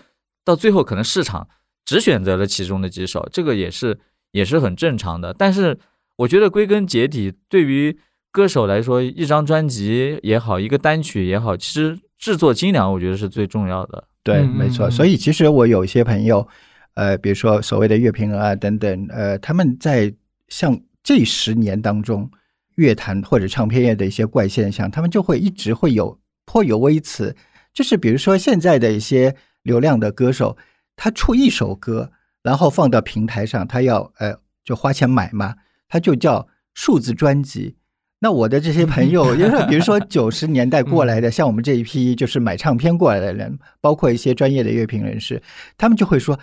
[0.45, 1.47] 到最后可能市场
[1.85, 3.99] 只选择了其中的几首，这个也是
[4.33, 5.35] 也是很正常的。
[5.35, 5.79] 但是
[6.17, 7.99] 我觉得归根结底，对于
[8.31, 14.05] 歌手来说，一张专辑也好，一个单曲也好，其实制作精良，我觉得是最重要的。
[14.23, 14.89] 对，嗯没错。
[14.89, 16.47] 嗯所以其实我有一些朋友，
[16.95, 20.13] 呃，比如说所谓的乐评人啊等等，呃，他们在
[20.49, 22.31] 像这十年当中，
[22.75, 27.35] 乐坛或者唱片业的一些怪现象，他们就会一直会有颇有微词，
[27.73, 30.57] 就是比如说现在的一些流量的歌手，
[30.97, 32.13] 他出一首歌，
[32.49, 34.35] 然后放到平台上，他要呃
[34.65, 35.55] 就花钱买嘛，
[35.87, 37.77] 他就叫数字专辑。
[38.21, 45.43] 那我的这些朋友， 因为比如说 九十年代过来的，像我们这一批就是买唱片过来的人，包括一些专业的乐评人士，
[45.77, 46.39] 他们就会说：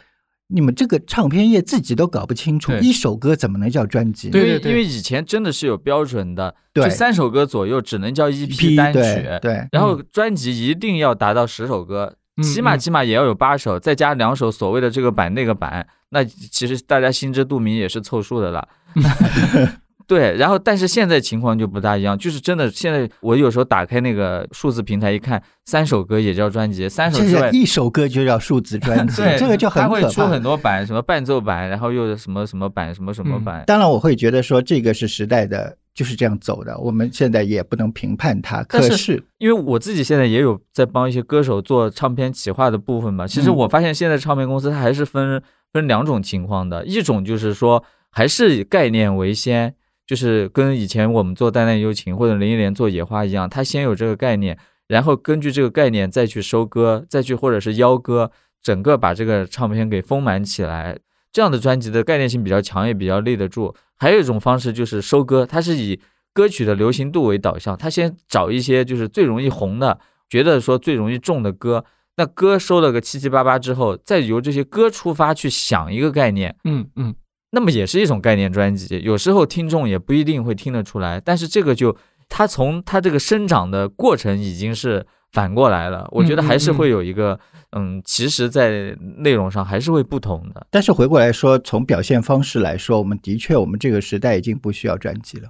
[0.47, 4.29] 你们这个唱片业自己都搞不清楚，一首歌怎么能叫专辑？
[4.29, 6.83] 对对对因为因为以前真的是有标准的，对。
[6.83, 9.67] 就三首歌左右只能叫一批批单曲，对对。
[9.71, 18.67] 然后专辑一定要达到十首歌，嗯起码嗯起码也要有八首，再加两首所谓的这个版那个版，那其实大家心知肚明也是凑数的了。
[20.07, 27.49] 对，然后但是现在情况就不大一样，就是真的现在我有时候打开那个数字平台一看，三首歌也叫专辑，三首这之外。
[27.49, 30.21] 一首歌就叫数字专辑，对，这个就很它会出。
[30.27, 33.63] 很多版，什么伴奏版，然后又是什么什么版，什么什么嗯版。
[33.65, 36.77] 当然，我会觉得说这个是时代的，就是这样走的。
[36.77, 45.41] 我们现在也不能评判他，可是因为我自己现在也有在帮一些歌手做唱片企划的部分嘛，其实嗯我发现现在唱片公司它还是分
[45.73, 49.73] 分两种情况的，一种就是说还是以概念为先，
[50.05, 58.31] 就是跟以前我们做《淡淡幽情》或者林忆莲做《野花》一样，它先有这个概念，然后根据这个概念再去收割，再去或者是邀歌，
[58.61, 60.99] 整个把这个唱片给丰满起来。
[61.31, 63.75] 这样的专辑的概念性比较强，也比较立得住。
[63.97, 65.99] 还有一种方式就是收歌，它是以
[66.33, 71.85] 歌曲的流行度为导向，它先找一些就是最容易红的，觉得说最容易中的歌，
[72.17, 77.15] 那歌收了个七七八八之后，再由这些歌出发去想一个概念，嗯嗯，
[77.51, 78.99] 那么也是一种概念专辑。
[78.99, 81.95] 有时候听众也不一定会听得出来，但是这个就
[82.27, 85.05] 它从它这个生长的过程已经是
[85.35, 86.07] 反过来了。
[86.11, 87.37] 我觉得还是会有一个，
[87.73, 90.65] 嗯，其实在内容上还是会不同的。
[90.71, 95.49] 但是回过来说，从表现方式来说，我们的确，我们这个时代已经不需要专辑了。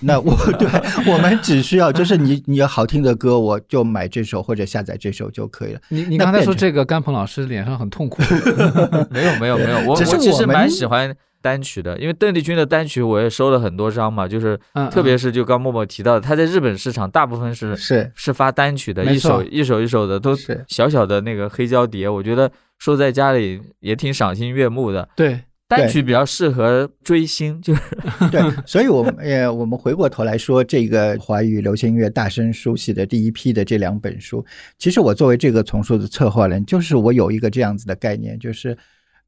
[0.00, 0.68] 那我 对
[1.12, 5.80] 我们只需要就是你你有好听的歌，我就买这首或者下载这首就可以了。
[5.88, 8.22] 你你刚才说这个，甘鹏老师脸上很痛苦。
[9.10, 18.10] 没有没有没有，我只是我我其实蛮喜欢单曲的，因为邓丽君的单曲我也收了很多张嘛，就是嗯特别是就刚默默提到的，她在日本市场大部分是是。
[18.14, 20.64] 是发单曲的，一首一首一首的都是。
[20.68, 25.08] 小小的那个黑胶碟，我觉得收在家里也挺赏心悦目的。
[25.16, 27.80] 对，单曲比较适合追星，就是
[28.30, 34.44] 对，所以我们也，我们回过头来说，这个华语流行音乐大声书系的第一批的这两本书，
[34.78, 38.76] 其实我作为这个丛书的策划人，就是我有一个这样子的概念，就是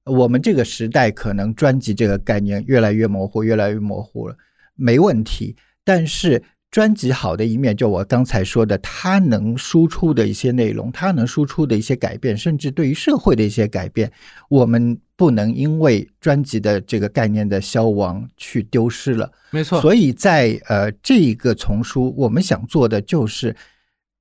[0.04, 4.36] 我们这个时代可能专辑这个概念越来越模糊，越来越模糊了。
[4.74, 6.42] 没问题，但是。
[6.72, 14.10] 专辑好的一面，就我刚才说的，它能输出的一些内容，它能输出的一些改变，甚至对于社会的一些改变，
[14.48, 19.30] 我们不能因为专辑的这个概念的消亡去丢失了。
[19.50, 23.54] 没错，所以在呃这一个丛书，我们想做的就是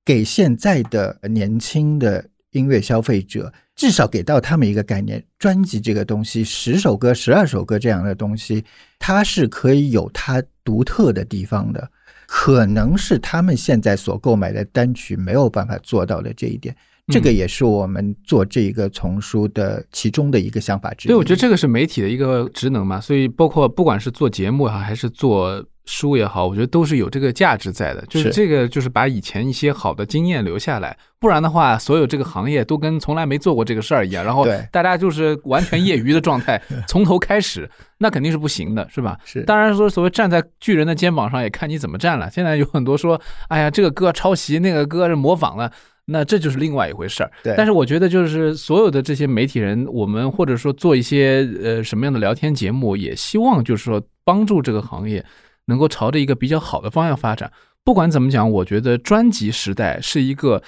[0.04, 2.22] 给现在的年轻的
[2.52, 8.64] 音乐消费者，至少给到他们一个概念：专辑这个东西，十首歌、十二首歌这样的东西，
[8.98, 11.90] 它是可以有它独特的地方的。
[12.26, 16.74] 可能是他们现在所购买的单曲没有办法做到的这一点，
[17.08, 21.10] 这个也是我们做这一个丛书的其中的一个想法之一。
[21.10, 25.62] 对，我觉得这个是媒体的一个职能嘛，所以包括不管是做节目啊，还是做。
[25.84, 37.68] 书也好，我觉得都是有这个价值在的，就是这个就是把以前一些好的经验留下来，不然的话，所有这个行业都跟从来没做过这个事儿一样，然后大家就是完全业余的状态， 从头开始，
[37.98, 39.18] 那肯定是不行的，是吧？
[39.24, 39.42] 是。
[39.42, 42.30] 当然说，所谓站在巨人的肩膀上，也看你怎么站了。
[42.30, 45.70] 现在有很多说，哎呀，这个歌抄袭，那个歌是模仿了，
[46.04, 47.30] 那这就是另外一回事儿。
[47.42, 47.54] 对。
[47.56, 55.24] 但是我觉得，就是所有的这些媒体人，我们或者说做一些呃什么样的聊天节目，也希望就是说帮助这个行业。
[55.66, 57.50] 能够朝着一个比较好的方向发展。
[57.84, 60.62] 不管怎么讲，我觉得专辑时代是一个，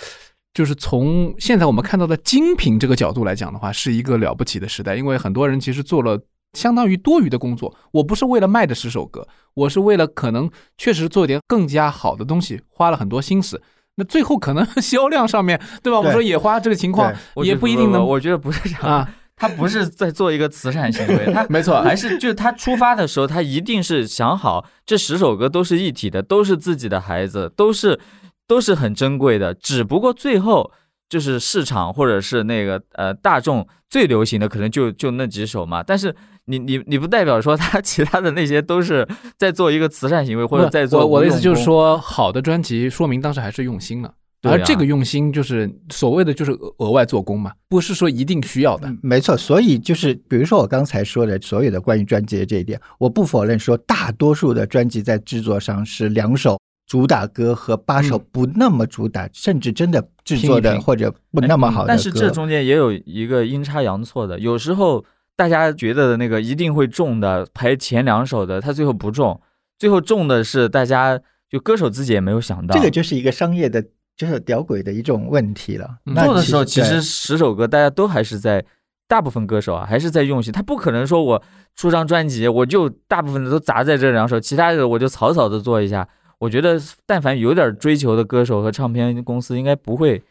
[0.52, 4.96] 就是从现在我们看到的精品这个角度来讲的话，是一个了不起的时代。
[4.96, 6.20] 因为很多人其实做了
[6.54, 7.72] 相当于多余的工作。
[7.92, 13.62] 我不是为了卖这十首歌，我是为了可能确实做点更加好的东西，花了很多心思。
[13.96, 16.00] 那最后可能 销量上面对吧？
[16.00, 17.14] 我说野花这个情况
[17.44, 18.04] 也不一定能。
[18.04, 19.14] 我觉得不是这样啊。
[19.46, 28.00] 他不是在做一个慈善行为， 他没错，还是就是他出发的时候，他一定是想好这十首歌都是一体的，都是自己的孩子，都是
[28.46, 29.52] 都是很珍贵的。
[29.52, 30.72] 只不过最后
[31.08, 35.82] 就是市场或者是那个呃大众最流行的可能就就那几首嘛。
[35.82, 36.14] 但是
[36.46, 39.06] 你你你不代表说他其他的那些都是
[39.38, 41.00] 在做一个慈善行为或者在做。
[41.00, 44.14] 我我的意思就是说，好的专辑说明当时还是用心了。
[44.44, 48.94] 而这个用心就是所谓的就是额外做工嘛，不是说一定需要的。
[49.02, 61.88] 没错，所以就是比如说我刚才说的所有的关于专辑的这一点，我不否认说大多数的专辑在制作上是两首主打歌和八首不那么主打，甚至真的制作的或者不那么好的。
[61.88, 69.40] 但是这中间也有一个阴差阳错的，有时候大家觉得的那个一定会中的排前两首的，他最后不中，
[69.78, 71.18] 最后中的是大家
[71.48, 72.76] 就歌手自己也没有想到。
[72.76, 73.82] 这个就是一个商业的。
[74.16, 75.98] 就是屌鬼的一种问题了。
[76.24, 78.64] 做的时候，其实十首歌大家都还是在，
[79.08, 80.52] 大部分歌手啊还是在用心。
[80.52, 81.42] 他不可能说我
[81.74, 86.08] 出张专辑，我就大部分的都砸在这两首，其他的我就草草的做一下。
[86.38, 90.22] 我觉得，但凡有点追求的歌手和唱片公司，应该不会。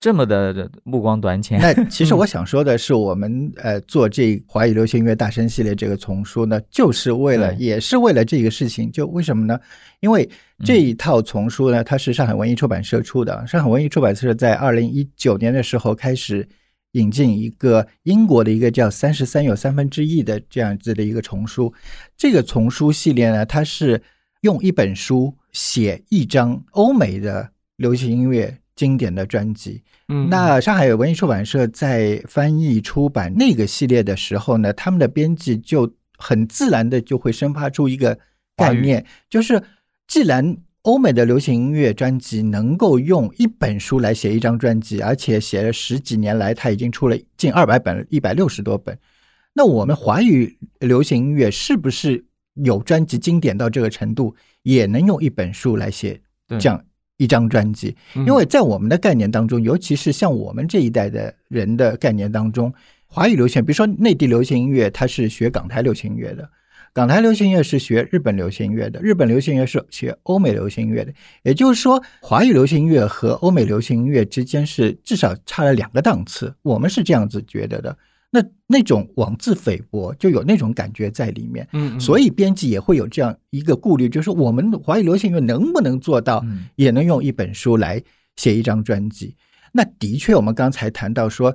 [0.00, 1.58] 这么的目光短浅。
[1.58, 8.92] 那其实我想说的是，我们呃做这华语流行音乐大声系列这个丛书呢，就是为了，也是为了这个事情。
[8.92, 9.58] 就为什么呢？
[10.00, 10.28] 因为
[10.62, 13.46] 这一套丛书呢，它是上海文艺出版社出的。
[13.46, 16.46] 上海文艺出版社在二零一九年的时候开始
[16.92, 21.72] 引进一个英国的一个叫“三十三有三分之一”的这样子的一个丛书。
[22.14, 24.02] 这个丛书系列呢，它是
[24.42, 29.82] 用一本书写一张欧美的流行音乐经典的专辑。
[30.08, 38.18] 嗯，那上海文艺出版社在翻译出版那个系列的时候呢，他们的编辑就很自然的就会生发出一个
[38.56, 39.62] 概念，就是
[40.06, 48.98] 既然欧美的流行音乐专辑能够用一本书来写一张专辑，而且写了十几年来，他已经出了近二百本，一百六十多本，
[49.54, 52.22] 那我们华语流行音乐是不是
[52.62, 56.20] 有专辑经典到这个程度，也能用一本书来写
[56.60, 56.84] 这样？
[57.16, 62.72] 一张专辑，因为在我们的概念当中，尤其是像我们这一代的人的概念当中，
[63.06, 66.42] 华语流行，比如说内地流行音乐，它是学港台流行音乐的；
[66.92, 71.12] 港台流行音乐是学日本流行音乐的；日本流行音乐是学欧美流行音乐的。
[71.44, 76.52] 也就是说，华语流行音乐和欧美流行音乐之间是至少差了两个档次。
[76.62, 77.96] 我们是这样子觉得的。
[78.34, 88.02] 那那种妄自菲薄，就有那种感觉在里面，嗯，所以编辑也会有这样一个顾虑，就是我们华语流行乐能不能做到，也能用一本书来
[88.34, 89.36] 写一张专辑？
[89.70, 91.54] 那的确，我们刚才谈到说，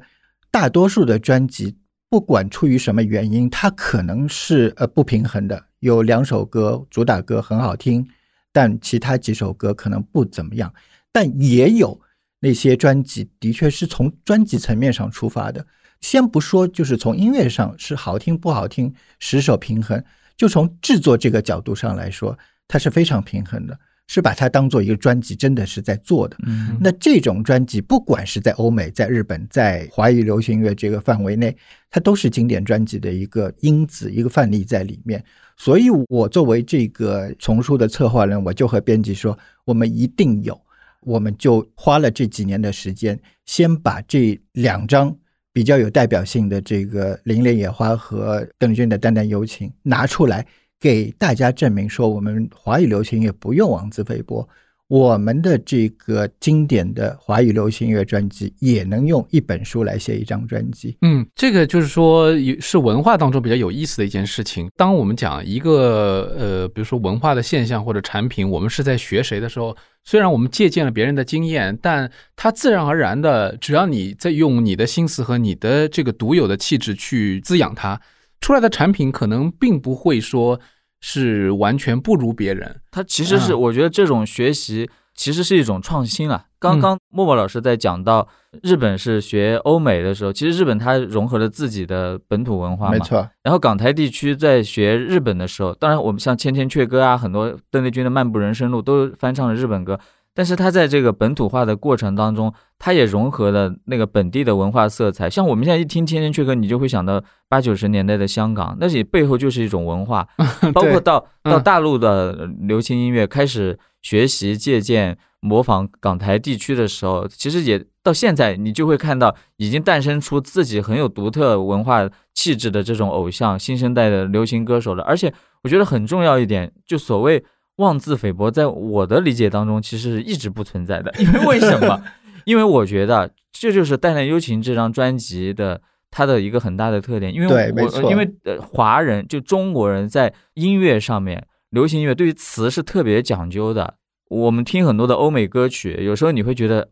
[0.50, 1.76] 大多数的专辑，
[2.10, 8.08] 不管出于什么原因，它可能是呃不平衡的，有两首歌主打歌很好听，
[8.54, 10.74] 但其他几首歌可能不怎么样，
[11.12, 12.00] 但也有
[12.40, 15.68] 那些专辑的确是从专辑层面上出发的。
[16.02, 20.04] 先不说，就是从音乐上是好听不好听，十首平衡，
[20.38, 22.38] 就从制作这个角度上来说，
[22.68, 23.78] 它是非常平衡的。
[24.12, 26.36] 是把它当做一个专辑，真的是在做的。
[26.47, 31.56] 嗯那这种专辑，不管是在欧美、在日本、在华语流行乐这个范围内，
[31.91, 35.24] 它都是经典专辑的一个因子、一个范例在里面。
[35.58, 40.60] 所以，我作为这个丛书的策划人，我就和编辑说，我们一定有，
[41.02, 45.16] 我们就花了这几年的时间，先把这两张
[45.60, 50.47] 比较有代表性的这个《林莲野花》和邓丽君的《淡淡幽情》拿出来，
[50.80, 54.47] 给大家证明说，我们华语流行也不用妄自菲薄。
[54.90, 60.98] 我们的这个经典的华语流行音乐专辑也能用一本书来写一张专辑。
[61.04, 64.68] 嗯，这个就是说有是文化当中比较有意思的一件事情。
[64.76, 78.02] 当我们讲一个呃，比如说文化的现象或者产品，我们是在学谁的时候，虽然我们借鉴了别人的经验，但它自然而然的，只要你在用你的心思和你的这个独有的气质去滋养它，
[78.42, 80.60] 出来的产品可能并不会说
[81.02, 82.82] 是完全不如别人。
[82.91, 86.45] 他其实是，嗯我觉得这种学习其实是一种创新啊。
[86.60, 88.28] 刚刚默默老师在讲到
[88.64, 93.00] 日本是学欧美的时候，其实日本它融合了自己的本土文化嘛，没。
[93.00, 99.97] 错，然后港台地区在学日本的时候，当然我们像《千千阙歌》啊，很多邓丽君的《漫步人生路》都翻唱了日本歌，
[100.34, 105.30] 但是它在这个本土化的过程当中，它也融合了那个本地的文化色彩。
[105.30, 110.28] 像我们现在一听《千千阙歌》，你就会想到八九十年代的香港，那也背后就是一种文化，
[110.74, 125.04] 包括到嗯到大陆的流行音乐开始学习、借鉴、模仿港台地区的时候，其实也到现在，你就会看到已经诞生出自己很有独特文化气质的这种偶像、新生代的流行歌手了。
[125.04, 127.44] 而且我觉得很重要一点，就所谓
[127.80, 131.14] 妄自菲薄，在我的理解当中，其实是一直不存在的。
[131.20, 132.02] 因为为什么？
[132.46, 135.82] 因为我觉得这就是《淡淡幽情》这张专辑的。
[136.12, 143.94] 它的一个很大的特点，因为我因为呃华人就中国人在音乐上面，流行音乐对于词是特别讲究的。
[144.28, 146.90] 我们听很多的欧美歌曲，有时候你会觉得，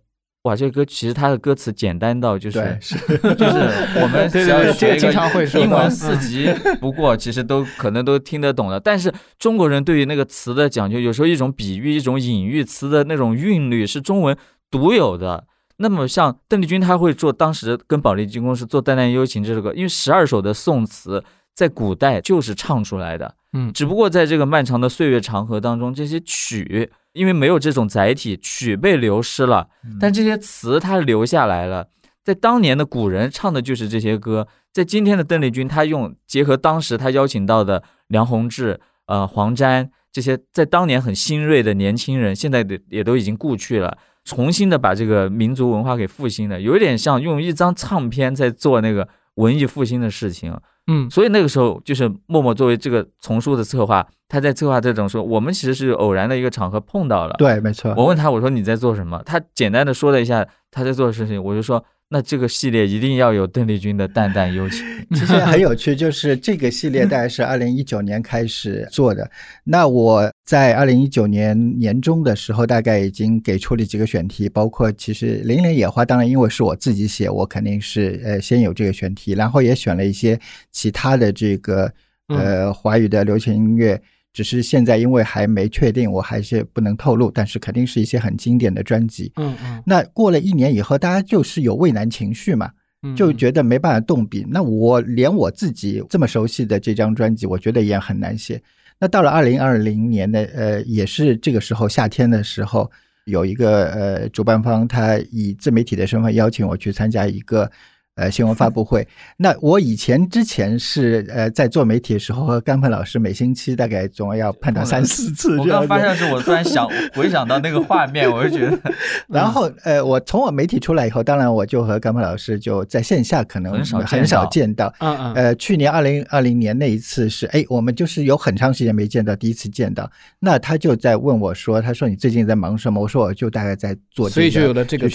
[0.48, 2.96] 哇，这个歌其实它的歌词简单到就是， 是
[3.36, 3.70] 就是
[4.02, 8.80] 我们只要对对对这个学一经常会说英文四级，不过其实都可能都听得懂的。
[8.80, 14.38] 但是中国人对于那个词的讲究，有时候一种比喻、一种隐喻，词的那种韵律是中文
[14.72, 15.44] 独有的。
[15.80, 21.24] 那么像邓丽君，她会做当时跟宝丽金公司做《淡淡幽情》这首歌，因为十二首的宋词
[21.58, 29.68] 在古代就是唱出来的，嗯只不过在这个漫长的岁月长河当中，这些曲因为没有这种载体，曲被流失了，
[30.00, 31.88] 但这些词它留下来了。
[32.24, 50.56] 在当年的古人唱的就是这些歌，在今天的邓丽君，她用结合当时她邀请到的梁鸿志、呃黄沾这些在当年很新锐的年轻人，现在的也都已经故去了，重新的把这个民族文化给复兴了，有一点像用一张唱片在做那个文艺复兴的事情。
[50.88, 57.36] 嗯所以那个时候，就是默默作为这个丛书的策划，他在策划这种说，我们其实是偶然的一个场合碰到了。
[57.38, 57.94] 对，没错。
[57.98, 59.22] 我问他，我说你在做什么？
[59.26, 64.86] 他简单的说了一下他在做的事情，我就说，那这个系列一定要有邓丽君的《淡淡幽情
[65.20, 69.30] 》。其实很有趣，就是这个系列大概是二零一九年开始做的。
[69.66, 80.40] 那我在二零一九年年中的时候，大概已经给出了几个选题，包括其实《零零野花》，当然因为是我自己写，我肯定是呃先有这个选题，然后也选了一些
[80.72, 81.92] 其他的这个
[82.28, 84.02] 呃华语的流行音乐。
[84.38, 89.32] 只是现在因为还没确定，我还是不能透露，但是肯定是一些很经典的专辑。
[89.38, 92.70] 嗯嗯那过了一年以后，大家就是有畏难情绪嘛，
[93.02, 94.46] 嗯，就觉得没办法动笔。
[94.48, 98.62] 那我连我自己这么熟悉的这张专辑，我觉得也很难写。
[99.00, 102.88] 那到了二零二零年的呃，也是这个时候夏天的时候，
[103.26, 107.72] 有一个呃主办方他以自媒体的身份邀请我去参加一个。
[108.18, 109.08] 呃，新闻发布会。
[109.38, 115.66] 那我以前之前是呃在做媒体的时候，和甘鹏老师每星期大概总要碰到 三四次我。
[115.66, 118.78] 刚发现是我突然想回想到那个画面，我就觉得
[119.30, 124.94] 然后呃，我从我媒体出来以后，当然我就和甘鹏老师就在线下可能很少见到。
[125.00, 130.10] 嗯嗯呃，去年二零二零年那一次是，哎，我们就是有很长时间没见到，第一次见到。
[130.40, 133.00] 那他就在问我说，他说你最近在忙什么？
[133.00, 135.08] 我说我就大概在做、这个，所以就有了这个。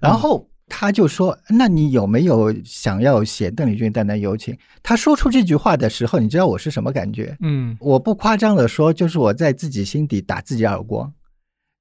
[0.00, 4.52] 然后他就说：“那你有没有想要写邓丽君《淡淡幽情》？”
[4.82, 7.36] 他说出这句话的时候，你知道我是什么感觉？
[7.40, 11.12] 嗯我不夸张的说，就是我在自己心底打自己耳光。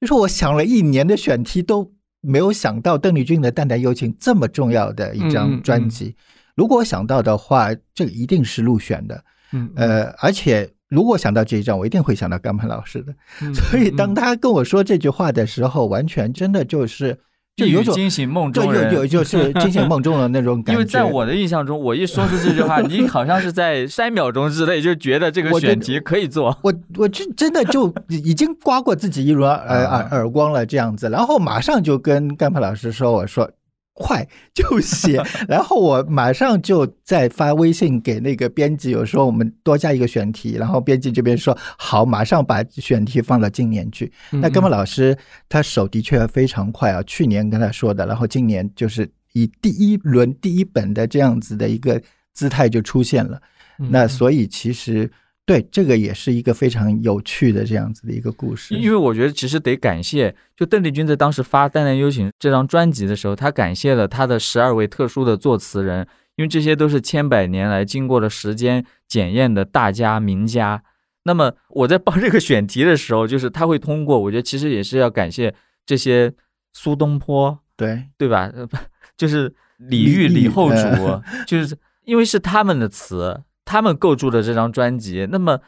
[0.01, 6.15] 就是我想了一年的选题都没有想到邓丽君的《淡淡幽情》这么重要的一张专辑。
[6.55, 9.23] 如果我想到的话，这个一定是入选的。
[9.51, 13.13] 嗯呃，而且如果想到这一张，我一定会想到甘鹏老师的。
[13.41, 17.17] 嗯所以当他跟我说这句话的时候，完全真的就是
[17.55, 18.93] 就有种惊醒梦就中人。
[18.93, 20.71] 有有就是 惊醒梦中的那种感觉。
[20.73, 26.57] 因为在我的印象中，我一说出这句话， 你好像是在三秒钟之内就觉得这个选题可以做。
[26.63, 33.49] 我我就真的就已经刮过自己一轮耳耳耳光了这样子，然后马上就跟甘普老师说，我说
[33.97, 44.11] 快就写，然后我马上就再发微信给那个编辑，我说我们多加一个选题，然后编辑这边说好，马上把选题放到今年去。
[44.31, 45.17] 那根本老师
[45.47, 52.01] 他手的确非常快啊，去年跟他说的，然后今年就是以第一轮第一本的这样子的一个
[52.33, 53.41] 姿态就出现了。
[53.79, 55.09] 嗯那所以其实
[55.45, 58.73] 对这个也是一个非常有趣的这样子的一个故事。
[58.75, 70.83] 因为我觉得其实得感谢，就邓丽君在当时发《淡淡幽情》这张专辑的时候，她感谢了她的十二位特殊的作词人，因为这些都是千百年来经过了时间检验的大家名家。
[71.23, 75.53] 那么我在报这个选题的时候，就是他会通过，我觉得其实也是要感谢
[75.85, 76.33] 这些
[76.73, 78.51] 苏东坡，对对吧？
[79.17, 85.27] 就是李煜、李后主呃，就是因为是他们的词，他们构筑的这张专辑。
[85.29, 85.59] 那么，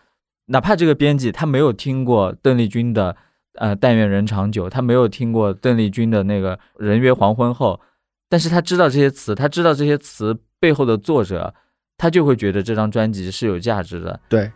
[0.46, 3.18] 哪怕这个编辑他没有听过邓丽君的
[3.56, 7.82] 呃“但愿人长久”，他没有听过邓丽君的那个“人约黄昏后”，
[8.30, 11.54] 但是他知道这些词，他知道这些词背后的作者，
[11.98, 14.20] 他就会觉得这张专辑是有价值的。
[14.30, 14.52] 对，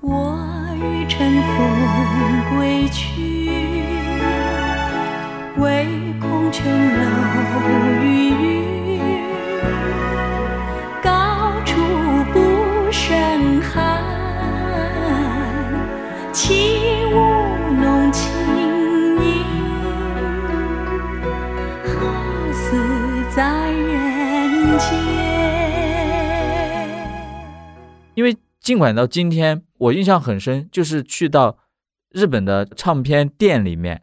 [0.00, 0.36] 我
[0.76, 3.82] 欲乘风归去，
[5.58, 5.86] 唯
[6.20, 8.25] 恐琼楼玉
[28.16, 31.58] 因为尽管到今天，我印象很深，就是去到
[32.10, 34.02] 日本的唱片店里面，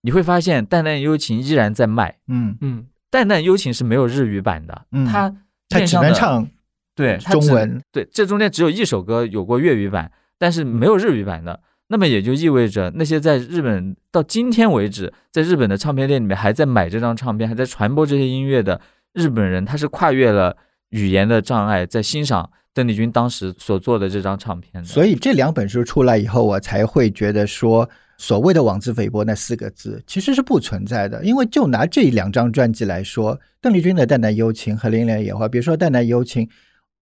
[0.00, 5.32] 你会发现《淡淡幽情》依然在卖，嗯，嗯《淡淡幽情》是没有日语版的，嗯它
[5.68, 6.48] 它只能唱
[6.96, 11.60] 对中文，对，这中间只有一首歌有过粤语版，但是没有日语版的。
[11.88, 18.80] 那么也就意味着那些在日本到今天为止，在日本的唱片店里面还在买这张唱片，还在传播这些音乐的
[19.12, 20.56] 日本人，他是跨越了
[20.88, 24.84] 语言的障碍，在欣赏邓丽君当时所做的这张唱片。
[24.84, 31.24] 所以这两本书出来以后，我才会觉得说，所谓的妄自菲薄那四个字其实是不存在的。
[31.24, 36.46] 因为就拿这两张专辑来说，邓丽君的《淡淡幽情》和《零莲野花》，别说《淡淡幽情》，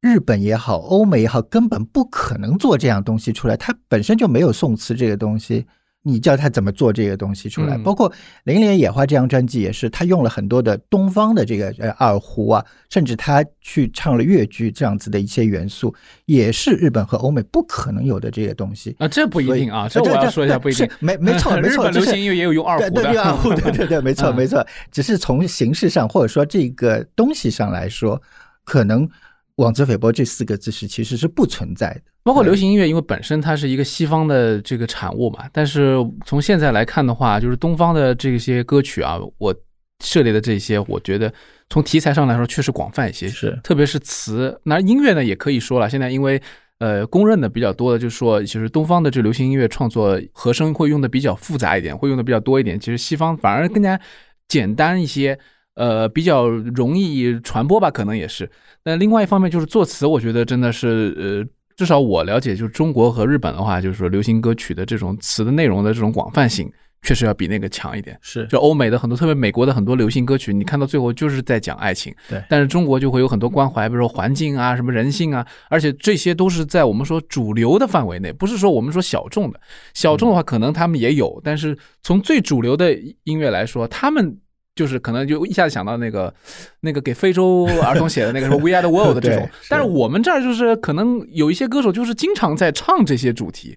[0.00, 3.56] 日本也好，欧美也好，根本不可能做这样东西出来。
[3.56, 5.66] 它本身就没有宋词这个东西。
[6.02, 7.76] 你叫他怎么做这个东西出来？
[7.76, 8.10] 嗯包括
[8.44, 15.94] 《零莲野花》这张专辑也是，他用了很多的东方的这个呃二胡啊，甚至他去唱了越剧这样子的一些元素，
[16.24, 18.96] 也是日本和欧美不可能有的这些东西。
[18.98, 20.88] 啊，这不一定啊，这我要说一下不一定。
[21.00, 28.20] 没没错没错， 流行音乐也有用二胡的，对对对二胡，对对对，没错 嗯没错，只是从形式上或者说这个东西上来说，
[28.64, 29.06] 可能
[29.60, 32.02] “妄自菲薄”这四个字是其实是不存在的。
[32.22, 35.96] 包括流行音乐，因为本身它是一个西方的这个产物嘛，但是
[36.26, 39.54] 从现在来看的话，就是东方的这些歌曲啊，我
[40.04, 41.32] 涉猎的这些，我觉得
[41.70, 44.60] 从题材上来说确实广泛一些，是特别是词。
[44.64, 46.40] 那音乐呢，也可以说了，现在因为
[46.78, 52.78] 呃公认的比较多的，就是说，其实东方的这流行音乐创作和声会用的比较复杂一点，会用的比较多一点。
[52.78, 53.98] 其实西方反而更加
[54.46, 55.38] 简单一些，
[55.74, 58.50] 呃，比较容易传播吧，可能也是。
[58.84, 61.50] 那另外一方面就是作词，我觉得真的是呃。
[61.76, 68.18] 至少我了解，就是中国和日本的话，就是说流行歌曲的这种词的内容的这种广泛性，确实要比那个强一点。
[68.20, 72.14] 是就欧美的很多，特别美国的很多流行歌曲，你看到最后就是在讲爱情。
[72.28, 79.58] 对但是中国就会有很多关怀，比如说环境啊、什么人性啊，而且这些都是在我们说主流的范围内，不是说我们说小众的。
[79.94, 82.94] 小众的话，可能他们也有，但是从最主流的
[83.24, 84.36] 音乐来说，他们。
[84.80, 86.32] 就是可能就一下子想到那个，
[86.80, 93.76] 那个给非洲儿童写的那个什么 We Are the World 这种但是我们这儿就是可能有一些歌手就是经常在唱这些主题，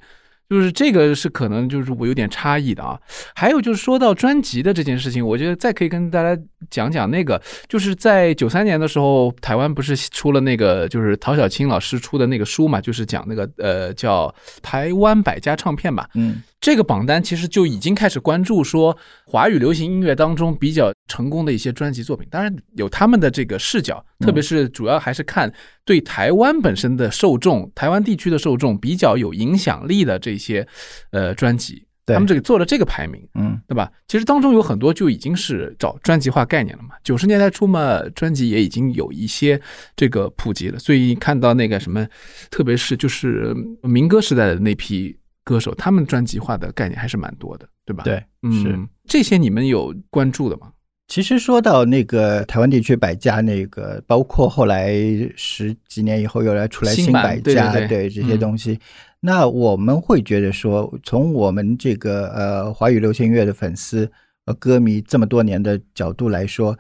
[0.50, 2.98] 就是这个是可能就是我有点差异的啊。
[3.36, 16.42] 还有就是说到专辑的这件事情，我觉得再可以跟大家讲讲那个，就是在九三年的时候，台湾不是出了那个就是陶小青老师出的那个书嘛，就是讲那个呃叫台湾百家唱片吧，嗯。
[16.62, 25.54] 这个榜单其实就已经开始关注说华语流行音乐当中比较成功的一些专辑作品，当然有他们的这个视角，嗯特别是主要还是看
[25.84, 30.66] 对台湾本身的受众、台湾地区的受众比较有影响力的这些
[31.12, 33.22] 呃专辑，对他们这个做了这个排名。
[33.36, 33.92] 嗯对吧？
[34.08, 36.96] 其实当中有很多就已经是找专辑化概念了嘛。
[37.04, 39.60] 九十年代初嘛，专辑也已经有一些
[39.96, 42.08] 这个普及了，所以看到那个什么，
[42.52, 48.16] 特别是就是民歌时代的那批歌手，他们专辑化的概念还是蛮多的，对吧？，对
[48.52, 50.72] 是嗯，这些你们有关注的吗？
[51.08, 54.94] 其实说到那个台湾地区百家，那个包括后来
[55.36, 58.80] 十几年以后又来出来新百家，对对对这些嗯东西，
[59.26, 64.12] 那我们会觉得说，从我们这个呃华语流行乐的粉丝
[64.46, 66.78] 呃歌迷这么多年的角度来说，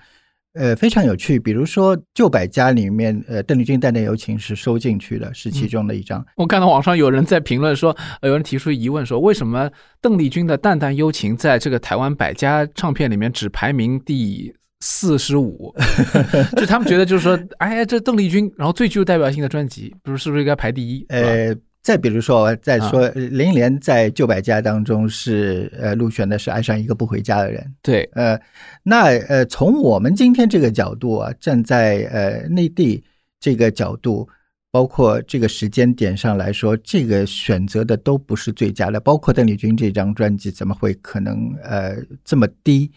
[0.53, 1.39] 呃非常有趣。
[1.39, 6.23] 比如说旧百家里面，呃邓丽君《淡淡柔情》是收进去的，是其中的一张。
[6.35, 9.71] 我看到网上有人在评论说，呃有人提出疑问说，为什么
[10.01, 15.73] 邓丽君的《淡淡幽情》在这个台湾百家唱片里面只排名第四十五？
[16.57, 21.05] 就他们觉得就是说，哎，这邓丽君，然后最具有代表性的专辑，不是是不是应该排第一？
[21.07, 27.75] 呃，再比如说，我再说，啊林忆莲在旧百家当中是呃入选的是爱上一个不回家的人。
[27.81, 28.39] 对，呃，
[28.83, 33.03] 那呃，从我们今天这个角度啊，站在呃内地
[33.37, 34.25] 这个角度，
[34.71, 38.97] 包括这个时间点上来说，这个选择的都不是最佳的。
[38.97, 42.89] 包括邓丽君这张专辑，怎么会可能呃这么低？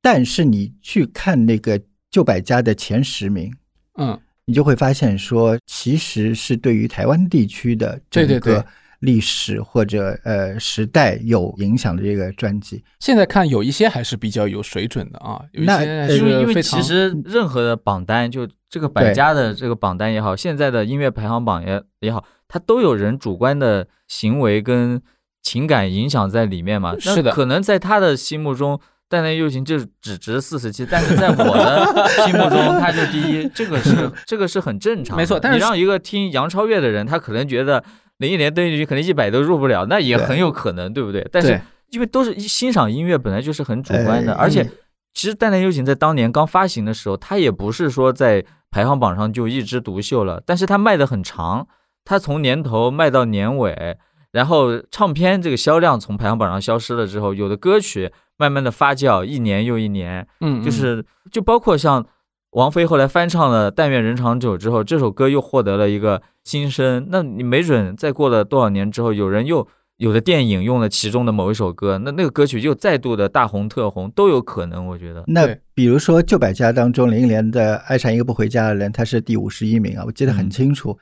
[0.00, 1.78] 但是你去看那个
[2.10, 3.52] 旧百家的前十名，
[3.98, 8.66] 嗯，你就会发现说，其实是对于台湾地区的整对对对个
[9.00, 12.82] 历史或者呃时代有影响的这个专辑。
[13.00, 25.00] 现在看有一些还是比较有水准的啊，有一那因为因为其实任何的榜单，就这个百家的这个榜单也好，现在的音乐排行榜也也好，它都有人主观的行为跟
[25.42, 26.98] 情感影响在里面嘛。
[26.98, 28.76] 是的可能在他的心目中，
[29.08, 35.16] 《淡淡幽情》就只值四十七，但是在我的心目中，它就第一，这个是这个是很正常。
[35.16, 37.84] 没错但是你让一个听杨超越的人，他可能觉得
[38.18, 41.26] 林忆莲、邓丽君可能一百都入不了，那也很有可能，对不对？
[41.30, 44.70] 但是因为都是欣赏音乐，本来就是很主观的，哎而且嗯
[45.14, 51.68] 其实《淡淡幽情》在当年刚发行的时候，它也不是说在排行榜上就一枝独秀了，但是它卖的很长，
[52.04, 53.96] 它从年头卖到年尾，
[54.32, 62.04] 然后唱片这个销量从排行榜上消失了之后，有的歌曲慢慢的发酵，一年又一年，嗯，嗯就是就包括像
[62.50, 67.06] 王菲后来翻唱了《但愿人长久》之后，这首歌又获得了一个新生。
[67.10, 69.66] 那你没准再过了多少年之后，有人又
[69.96, 74.86] 有的电影用了其中的某一首歌，那那个歌曲又再度的大红特红，都有可能。
[74.86, 80.96] 我觉得，那比如说旧百家当中，林忆莲的《爱上一个不回家的人》，她是第五十一名啊，我记得很嗯清楚。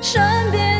[0.00, 0.73] 善变的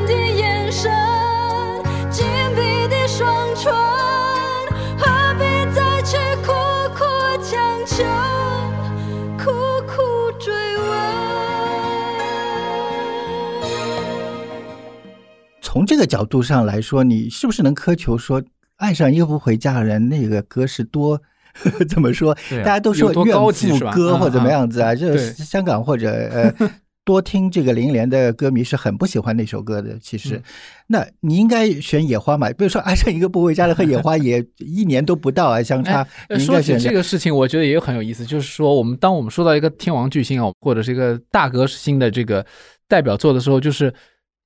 [15.74, 18.40] 从这个角度上来说，你是不是能苛求说，
[18.76, 21.20] 爱上一个不回家的人那个歌是多？
[21.90, 22.32] 怎么说？
[22.58, 24.94] 大家都说有多怨高级是吧妇歌嗯或怎么样子啊？
[24.94, 26.54] 就是香港或者呃，
[27.04, 29.98] 多听这个林忆莲的歌迷是很不喜欢那首歌的。
[30.00, 30.42] 其实嗯，
[30.86, 32.48] 那你应该选野花嘛？
[32.50, 36.06] 比如说，爱上一个不回家的和野花也 一年都不到啊，相差。
[36.28, 42.46] 呃你应说起这该选择个事情，我觉得也很有意思，就是说，我们当我们说到一个天王巨星啊，或者是一个大歌星的这个
[42.86, 43.92] 代表作的时候，就是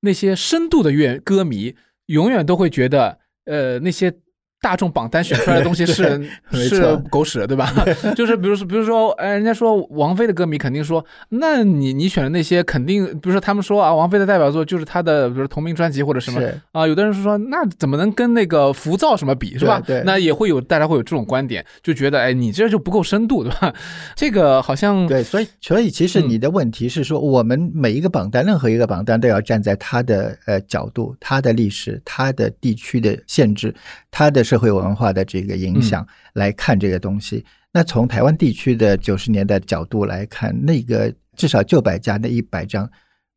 [0.00, 1.74] 那些深度的乐歌迷
[2.06, 4.12] 永远都会觉得，呃，那些
[4.60, 7.72] 大众榜单选出来的东西是 是狗屎，对吧？
[8.16, 19.80] 就是比如说，比如说，哎，人家说王菲的歌迷肯定说，那你你选的那些肯定，比如说他们说啊，王菲的代表作就是她的，比如说同名专辑或者什么是啊，有的人是说，那怎么能跟那个浮躁什么比，是吧？
[19.86, 23.72] 对对那也会有大家会有这种观点，就觉得，哎，你这就不够深度，对吧？
[24.16, 33.72] 这个好像对，所以所以其实嗯你的问题是说，我们每一个榜单，任何一个榜单都要站在它的呃角度、它的历史、它的地区的限制、
[34.10, 37.44] 它的社会文化的这个影响来看这个东西。
[37.70, 42.90] 那从台湾地区的九十年代角度来看，那个至少旧百家那一百张，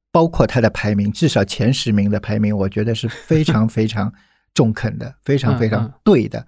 [0.10, 4.12] 包括它的排名，至少前十名的排名，我觉得是非常非常
[4.54, 6.48] 中肯的，非常非常对的。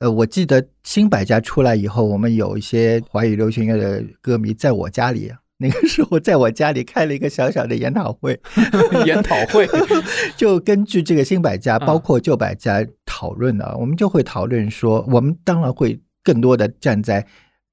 [0.00, 8.40] 呃，我记得新百家出来以后，我们有一些华语流行乐的歌迷在我家里啊，那个时候在我家里开了一个小小的研讨会，
[9.04, 9.68] 研讨会，
[10.36, 17.26] 就根据这个新百家，嗯包括旧百家讨论啊，我们就会讨论说，我们当然会更多的站在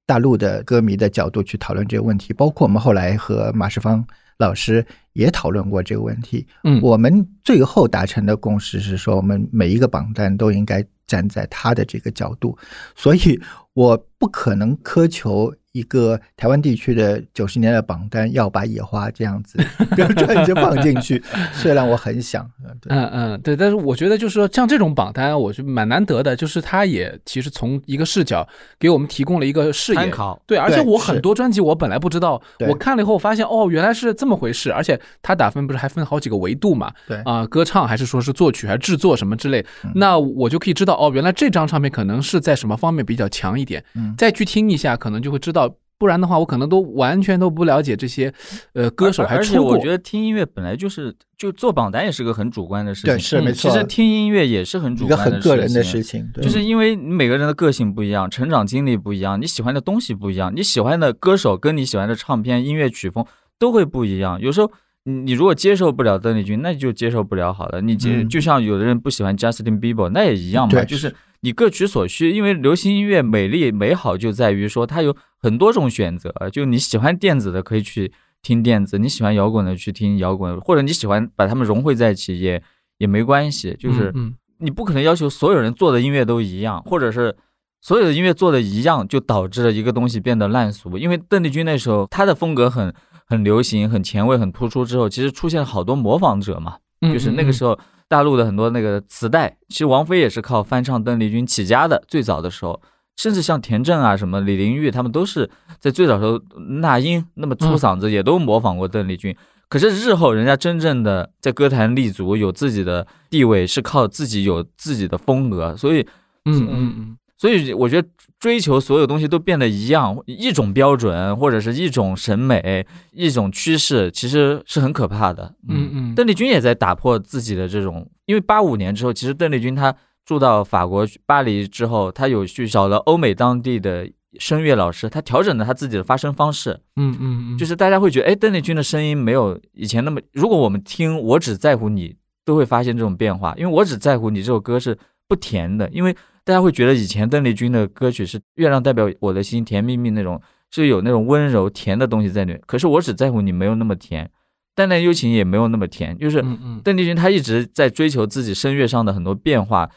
[0.05, 4.05] 大陆的歌迷的角度去讨论这个问题，包括我们后来和马世芳
[4.37, 6.45] 老师也讨论过这个问题。
[6.65, 12.57] 嗯我们最后达成的共识是说，我们每一个榜单都应该站在他的这个角度，
[12.95, 13.39] 所以
[13.73, 19.59] 我不可能苛求一个台湾地区的九十年代榜单要把野花这样子
[19.95, 21.21] 标准就放进去，
[21.53, 22.49] 虽然我很想，
[22.87, 28.47] 嗯嗯，对，但是我觉得就是说，像这种榜单，我觉得蛮难得的，就是它也其实从一个视角
[28.79, 29.99] 给我们提供了一个视野。
[29.99, 30.41] 参考。
[30.47, 36.91] 对，而且我很多专辑我本来不知道，我看了以后发现哦，原来是这么回事，而且它打分不是还分好几个维度嘛？
[37.07, 37.21] 对。
[37.23, 39.91] 啊、歌唱还是说是作曲还是制作什么之类，嗯。
[39.93, 44.15] 那我就可以知道哦，原来这张唱片可能是在什么方面比较强一点，嗯。
[44.17, 45.66] 再去听一下，可能就会知道。
[45.99, 48.31] 不然的话，我可能都完全都不了解这些，
[48.73, 49.43] 呃，歌手还过。
[49.43, 53.13] 且我觉得听音乐本来就是，就做榜单也是个很主观的事情。
[53.13, 63.25] 对是没错其实听音乐也是很主一个观很个人的事事情，对就是因为你每个人的个性不一样，成长经历不一样，你喜欢的东西不一样，你喜欢的歌手跟你喜欢的唱片、音乐曲风
[63.57, 64.39] 都会不一样。
[64.39, 64.71] 有时候
[65.07, 67.79] 你你如果接受不了邓丽君，那就接受不了好了。
[67.79, 72.31] 你接、嗯就像有的人不喜欢 Justin Bieber，那也一样嘛，就是你各取所需。
[72.31, 82.61] 因为流行音乐美丽美好就在于说它有很多种选择，就你喜欢电子的可以去听电子，你喜欢摇滚的去听摇滚，或者你喜欢把它们融汇在一起也
[82.97, 84.11] 也没关系，就是。
[84.13, 87.35] 嗯你不可能要求所有人做的音乐都一样，或者是
[87.79, 90.97] 所有的音乐做的一样，就导致了一个东西变得烂俗。
[90.97, 92.91] 因为邓丽君那时候她的风格很
[93.27, 102.81] 很流行、很前卫、很突出，之后其实出现了好多模仿者嘛，嗯就是那个时候大陆的很多那个磁带，其实王菲也是靠翻唱邓丽君起家的，最早的时候。
[103.17, 105.49] 甚至像田震啊、什么李玲玉，他们都是
[105.79, 106.39] 在最早时候，
[106.79, 109.35] 那英那么粗嗓子也都模仿过邓丽君。
[109.67, 115.75] 可是日后人家真正的在歌坛立足，有自己的地位，是靠自己有自己的风格。
[115.75, 116.01] 所以，
[116.45, 118.07] 嗯嗯嗯所以我觉得
[118.39, 125.53] 追求所有东西都变得一样，一种标准或者是一种审美、一种趋势，其实是很可怕的。
[125.69, 134.09] 嗯嗯，邓丽君也在打破自己的这种，因为八五年之后，其实邓丽君她住到法国巴黎之后，她有去找了欧美当地的
[134.39, 142.09] 声乐老师，她调整了她自己的发声方式，嗯嗯嗯，就是大家会觉得，哎，邓丽君的声音没有以前那么，如果我们听《我只在乎你》，
[142.43, 146.15] 都会发现这种变化，因为《我只在乎你》这首歌是不甜的，因为
[146.47, 150.41] 大家会觉得以前邓丽君的歌曲是《月亮代表我的心》，甜蜜蜜那种，
[150.71, 154.31] 是有那种温柔甜的东西在里面，可是《我只在乎你》没有那么甜，
[154.73, 156.41] 淡淡幽情也没有那么甜，就是
[156.85, 159.89] 邓丽君她一直在追求自己声乐上的很多变化，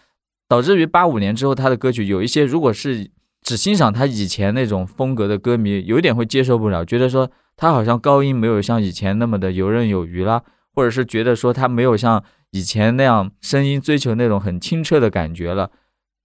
[0.49, 3.09] 导致于八五年之后，她的歌曲有一些如果是
[3.43, 10.43] 只欣赏她以前那种风格的歌迷，有一点会接受不了，觉得说她好像高音没有像以前那么的游刃有余啦，
[10.75, 15.71] 或者是觉得说她没有像以前那样声音追求那种很清澈的感觉了。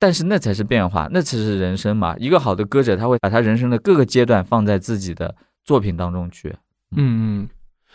[0.06, 2.16] 但是那才是变化，那才是人生嘛。
[2.20, 5.34] 一个好的歌者，他会把他人生的各个阶段放在自己的
[5.64, 6.54] 作品当中去。
[6.96, 7.50] 嗯嗯，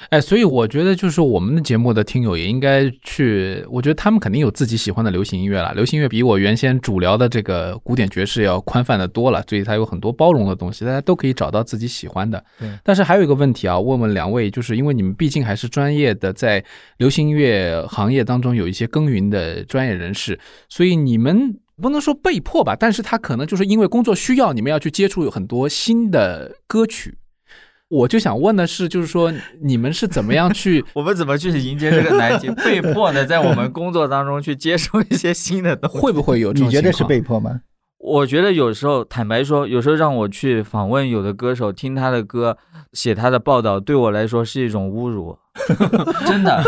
[0.08, 5.72] 哎，所以我觉得就是我们的节目的听友也应该去，我觉得他们肯定有自己喜欢的流行音乐了。
[5.72, 12.44] 流行音乐比我原先主聊的这个古典爵士要宽泛的多了，所以它有很多包容的东西，大家都可以找到自己喜欢的。
[12.58, 16.64] 对但是还有一个问题啊，问问两位，就是因为你们毕竟还是专业的，在
[16.96, 21.54] 流行音乐行业当中有一些耕耘的专业人士，所以你们。
[21.80, 27.16] 不能说被迫吧，但是他可能就是因为工作需要，你们要去接触有很多新的歌曲。
[27.88, 32.48] 我就想问的是，就是说你们是怎么样去 我们怎么去迎接这个难题？
[32.64, 35.98] 被迫的在我们工作当中去接受一些新的东西。
[35.98, 37.60] 会不会有这种你觉得是情况被迫吗？
[38.02, 42.56] 我觉得有时候，坦白说，有时候让我去访问有的歌手，听他的歌，
[42.94, 45.36] 写他的报道，对我来说是一种侮辱。
[46.26, 46.62] 真的，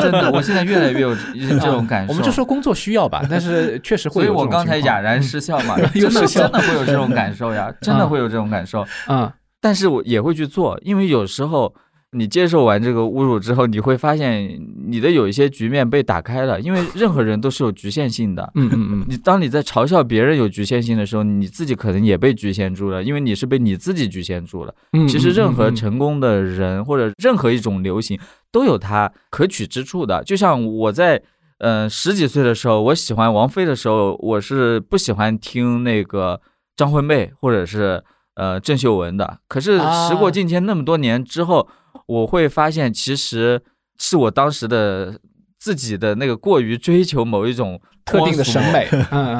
[0.00, 2.12] 真的，我现在越来越有这 种感受。
[2.12, 8.84] 我们就说工作需要吧，但是确实会所以我刚才哑然失笑嘛， 有真的真的会有这种感受呀，真的会有这种感受。
[9.08, 11.74] 嗯但是我也会去做，因为有时候
[12.12, 18.50] 你接受完这个侮辱之后，你会发现你的有一些局面被打开了，因为任何人都是有局限性的。
[18.54, 24.74] 嗯嗯嗯你当你在嘲笑别人有局限性的时候，你自己可能也被局限住了，因为你是被你自己局限住了。
[24.92, 28.18] 嗯，其实任何嗯嗯成功的人或者任何一种流行
[28.50, 30.22] 都有它可取之处的。
[30.24, 31.20] 就像我在
[31.58, 36.40] 呃十几岁的时候，我喜欢王菲的时候，我是不喜欢听那个
[36.76, 38.02] 张惠妹或者是
[38.36, 39.38] 呃郑秀文的。
[39.48, 41.68] 可是时过啊境迁那么多年之后，
[42.06, 43.62] 我会发现其实
[43.98, 45.18] 是我当时的
[45.58, 48.88] 自己的那个过于追求某一种特定的审美，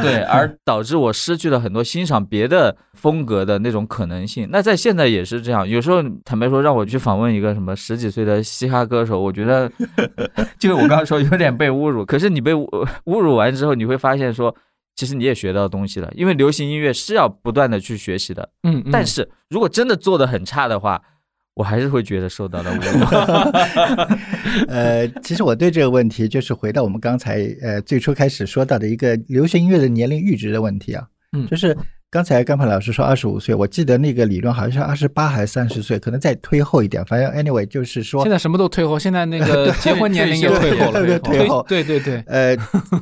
[0.02, 4.48] 对，而导致我失去了很多欣赏别的风格的那种可能性。
[4.50, 9.70] 那在现在也是这样，有时候坦白说，让我去访问一个什么十几岁的嘻哈歌手，我觉得
[10.58, 12.04] 就是我刚刚说有点被侮辱。
[12.04, 12.66] 可是你被侮
[13.04, 14.52] 侮辱完之后，你会发现说，
[14.96, 18.48] 其实你也学到东西了，因为流行音乐是要不断的去学习的。
[18.64, 21.00] 嗯，嗯但是如果真的做的很差的话，
[21.56, 24.68] 我还是会觉得受到了侮辱。
[24.68, 31.02] 呃，其实我对这个问题，就是回到我们刚才呃最初开始说到的一个流行音乐的年龄阈值的问题啊，
[31.32, 31.74] 嗯就是
[32.16, 37.04] 刚才甘鹏老师说二十五岁，我记得那个理论好像是二十八还是三十岁，可能再推后一点。
[37.04, 42.56] 反正 anyway 就是说现，在什么都推后，现在那个 结婚年龄也退后了，对退后对对对，呃，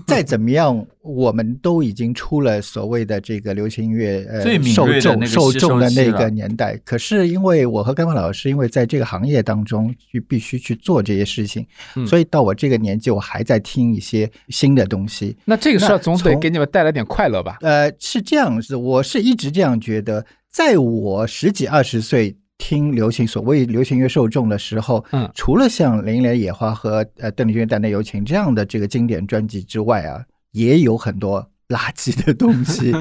[0.04, 6.76] 再怎么样，我们都已经出了所谓的这个流行音乐呃受众锐的那个受众的那个年代。
[6.84, 15.36] 可是因为我和甘鹏老师，因为在这个行业当中去必须去做这些事情，嗯所以到我这个年纪，我还在听一些新的东西。
[15.44, 17.58] 那这个事儿总得给你们带来点快乐吧？
[17.60, 25.30] 呃，是这样子，我是一直这样觉得，在我十几二十岁听流行所谓流行乐受众的时候，嗯。
[25.34, 32.92] 除了像《零零野花》和呃邓丽君《淡淡柔情》这样的这个经典专辑之外啊，也有很多垃圾的东西，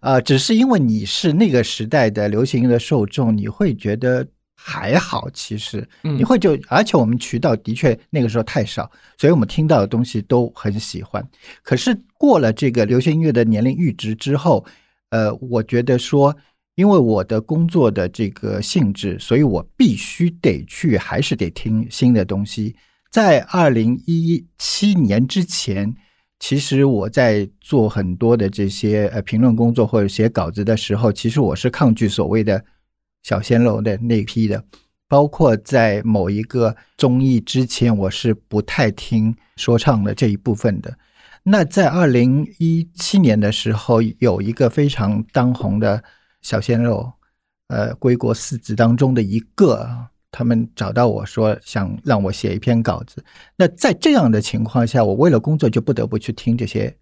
[0.00, 5.88] 啊、 只是因为你是那个时代的流行乐的受众，你会觉得还好，其实。
[6.04, 6.18] 嗯。
[6.18, 11.26] 你会就，而且我们渠道的确那个时候太少，所以我们听到的东西都很喜欢。
[11.62, 14.64] 可是过了这个流行音乐的年龄阈值之后，
[15.10, 16.36] 呃，我觉得说，
[16.74, 22.76] 因为我的工作的这个性质，所以我必须得去，还是得听新的东西。
[23.10, 25.94] 在二零一七年之前，
[26.38, 32.62] 其实我在做很多的这些呃评论工作或者写稿子的时候，其实我是抗拒所谓的
[33.22, 34.62] 小鲜肉的那批的。
[35.08, 40.94] 包括在某一个综艺之前，我是不太听说唱的这一部分的。
[41.42, 46.02] 那在二零一七年的时候，有一个非常当红的
[46.42, 47.12] 小鲜肉，
[47.68, 49.88] 呃，归国四子当中的一个，
[50.30, 53.24] 他们找到我说想让我写一篇稿子。
[53.56, 56.94] 那在这样的情况下，我为了工作就不得不去听这些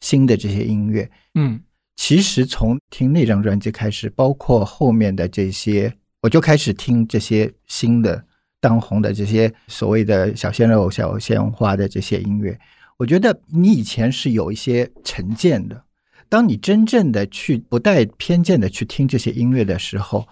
[0.00, 1.10] 新的这些音乐。
[1.34, 1.60] 嗯
[1.94, 8.24] 其实从听那张专辑开始，包括后面的这些，我就开始听这些新的
[8.60, 12.58] 当红的这些所谓的小鲜肉、小鲜花的这些音乐。
[13.02, 15.82] 我觉得你以前是有一些成见的，
[16.28, 20.24] 当你真正的去不带偏见的去听这些音乐的时候，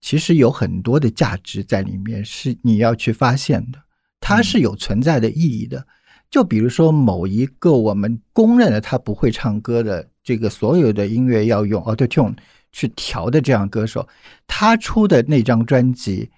[0.00, 3.78] 其实有很多的价值在里面，是你要去发现的，
[4.20, 5.86] 它是有存在的意义的。
[6.30, 12.34] 就比如说某一个我们公认的他不会唱歌的这个所有的音乐要用 Auto Tune
[12.72, 14.08] 去调的这样歌手，
[14.46, 16.30] 他出的那张专辑，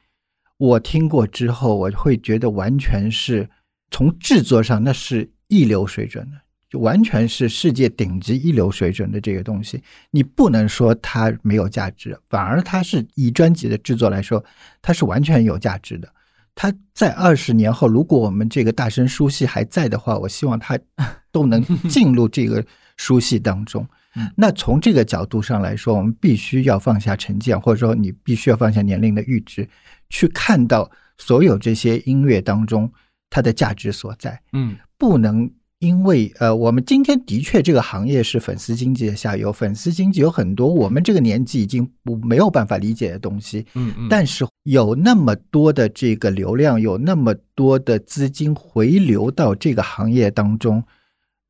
[0.57, 3.49] 我听过之后，我会觉得完全是
[3.93, 6.37] 从制作上那是一流水准的，
[6.69, 14.45] 就完全是世界顶级一流水准的这个东西，你不能说它没有价值，反而它是以专辑的制作来说，
[14.83, 16.13] 它是完全有价值的。
[16.55, 20.79] 它在二十年后，如果我们这个大声书系还在的话，我希望它
[21.31, 22.65] 都能进入这个
[22.97, 23.87] 书系当中
[24.17, 24.33] 嗯。
[24.35, 29.69] 那从这个角度上来说，我们必须要放下成见，或者说你必须要放下年龄的阈值，
[30.09, 32.91] 去看到所有这些音乐当中
[33.29, 34.41] 它的价值所在。
[34.55, 50.83] 嗯不能因为呃，我们今天的确这个行业是粉丝经济的下游，粉丝经济有很多我们这个年纪已经不没有办法理解的东西，嗯嗯，但是有那么多的这个流量，有那么多的资金回流到这个行业当中，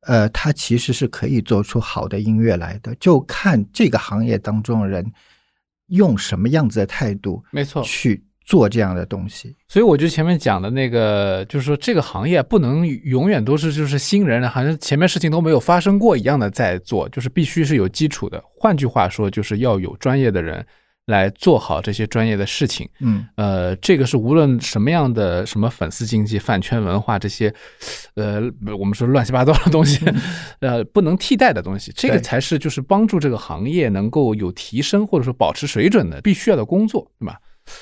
[0.01, 5.09] 呃，它其实是可以做出好的音乐来的，就看这个行业当中的人
[5.87, 7.81] 用什么样子的态度没错。
[7.81, 9.55] 去做这样的东西。
[9.67, 18.41] 所以我就前面讲的那个，就是说这个行业不能永远都是就是新人，好像前面事情都没有发生过一样的在做，就是必须是有基础的。
[18.57, 20.65] 换句话说，就是要有专业的人
[21.07, 22.87] 来做好这些专业的事情。
[23.01, 27.53] 嗯呃，这个是无论什么样的什么粉丝经济、饭圈文化这些，
[28.15, 28.41] 呃，
[28.79, 30.05] 我们说乱七八糟的东西，
[30.61, 37.37] 呃，不能替代的东西，这个才是就是帮助这个行业能够有提升或者说保持水准的必须要的工作，对吧？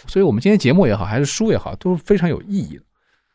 [0.07, 2.83] 所以我们今天节目也好，还是书也好，都是非常有意义的。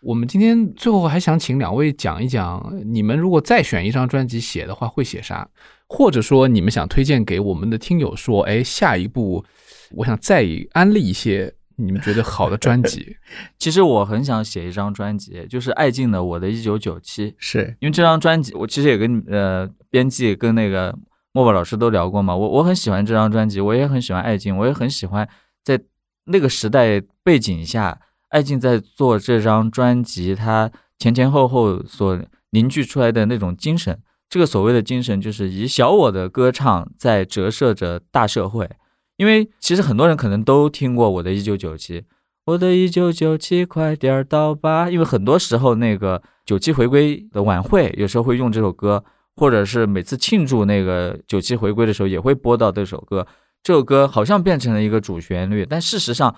[0.02, 5.46] 我们今天最后还想请两位讲一讲，你们如果再选一张专辑写的话，会写啥？
[5.86, 9.44] 或者说你们想推荐给我们的听友说，哎，下一步
[9.90, 13.14] 我想再安利一些你们觉得好的专辑。
[13.58, 20.96] 其实我很想写一张专辑，就是艾敬的《我的一九九七》，是因为这张专辑我其实也跟呃编辑跟那个
[21.32, 25.28] 莫宝老师都聊过嘛，我我很喜欢这张专辑，我也很喜欢艾敬，我也很喜欢
[25.62, 25.78] 在
[26.24, 33.98] 那个时代背景下，艾敬在做这张专辑，他前前后后所凝聚出来的那种精神。
[34.28, 38.70] 这个所谓的精神，就是以小我的歌唱在折射着大社会。
[39.16, 42.04] 因为其实很多人可能都听过我的一九九七，
[42.46, 44.88] 我的一九九七，快点到吧。
[44.88, 49.04] 因为很多时候那个九七回归的晚会，有时候会用这首歌，
[49.36, 53.26] 或者是每次庆祝那个九七回归的时候，也会播到这首歌。
[53.62, 56.34] 这首歌好像变成了一个主旋律，但事实上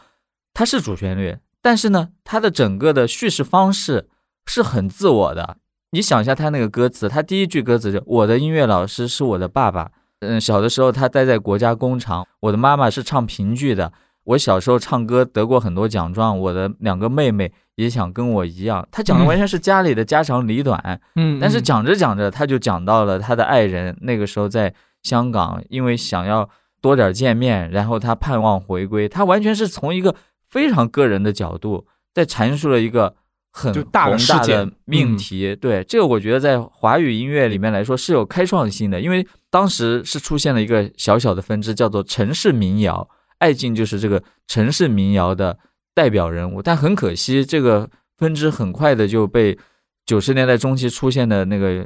[0.52, 4.08] 它是主旋律，但是呢，它的整个的叙事方式
[4.46, 5.56] 是很自我的。
[5.92, 13.92] 你想一下，他那个歌词，他第一句歌词就“我的音乐老师是我的爸爸”，嗯，小的时候他待在国家工厂，我的妈妈是唱评剧的。
[14.24, 18.88] 我小时候唱歌得过很多奖状，我的两个妹妹也想跟我一样。
[18.90, 26.48] 他讲的完全是家里的家长里短，嗯，但是讲着讲着，他就讲到了他的爱人那个时候在香港，因为想要
[26.82, 29.08] 多点见面，然后他盼望回归。
[29.08, 30.14] 他完全是从一个
[30.50, 33.14] 非常个人的角度在阐述了一个
[33.50, 35.56] 很宏大的命题。
[35.56, 43.08] 对这个，我觉得在华语音乐里面来说是有开创性的，因为当时是出现了一个小小的分支，叫做城市民谣。
[43.38, 45.58] 爱敬就是这个城市民谣的
[45.94, 49.58] 代表人物，但很可惜，这个分支很快的就被
[50.06, 51.84] 九十年代中期出现的那个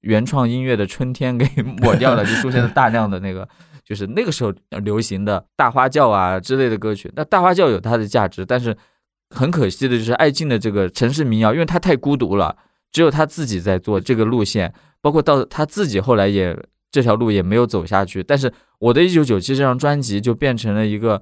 [0.00, 3.46] 原创音乐的春天给抹掉了，就出现了大量的那个，
[3.84, 7.12] 就是那个时候流行的大花轿啊之类的歌曲。
[7.14, 8.76] 那大花轿有它的价值，但是
[9.30, 12.56] 很可惜的就是艾敬的这个城市民谣，因为他太孤独了，
[12.90, 16.56] 只有他自己在做这个路线，包括到他自己后来也。
[16.94, 21.20] 这条路也没有走下去，但是我的一九九七这张专辑就变成了一个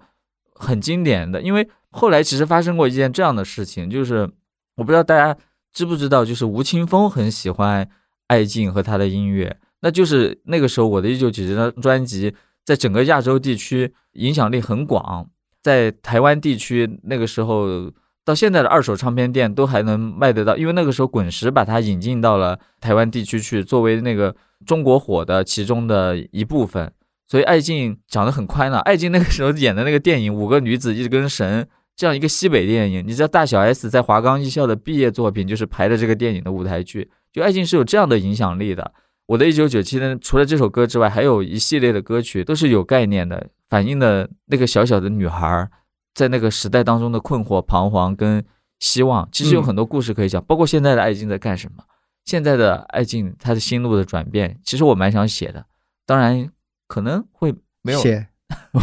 [0.55, 4.31] 很经典的，因为后来其实发生过一件这样的事情，就是
[4.77, 5.35] 我不知道大家
[5.73, 7.89] 知不知道，就是吴青峰很喜欢
[8.27, 12.35] 艾敬和他的音乐，那就是那个时候我的一九九七张专辑
[12.65, 15.29] 在整个亚洲地区影响力很广，
[15.63, 17.91] 在台湾地区那个时候。
[18.25, 26.93] 到现在的二手唱片店都还能卖得到，因为那个时候滚石把它引进到了台湾地区去，作为那个中国火的其中的一部分。
[27.27, 28.79] 所以艾敬讲得很宽了。
[28.79, 31.63] 艾敬那个时候演的那个电影《五个女子一根绳》
[31.97, 38.93] 这样一个西北电影，你知道大小 S 在华冈艺校的毕业作品就是排的这个电影的舞台剧，就艾敬是有这样的影响力的。
[39.33, 45.69] 我的一九九七呢，除了这首歌之外，还有一系列的歌曲都是有概念的，反映的那个小小的女孩。
[46.15, 48.45] 在那个时代当中的困惑、彷徨跟
[48.79, 50.45] 希望，其实有很多故事可以讲。
[50.45, 51.83] 包括现在的爱静在干什么？
[52.27, 55.65] 现在的爱静她的心路的转变，其实我蛮想写的。
[56.05, 56.47] 当然
[56.87, 58.29] 可能会没有写，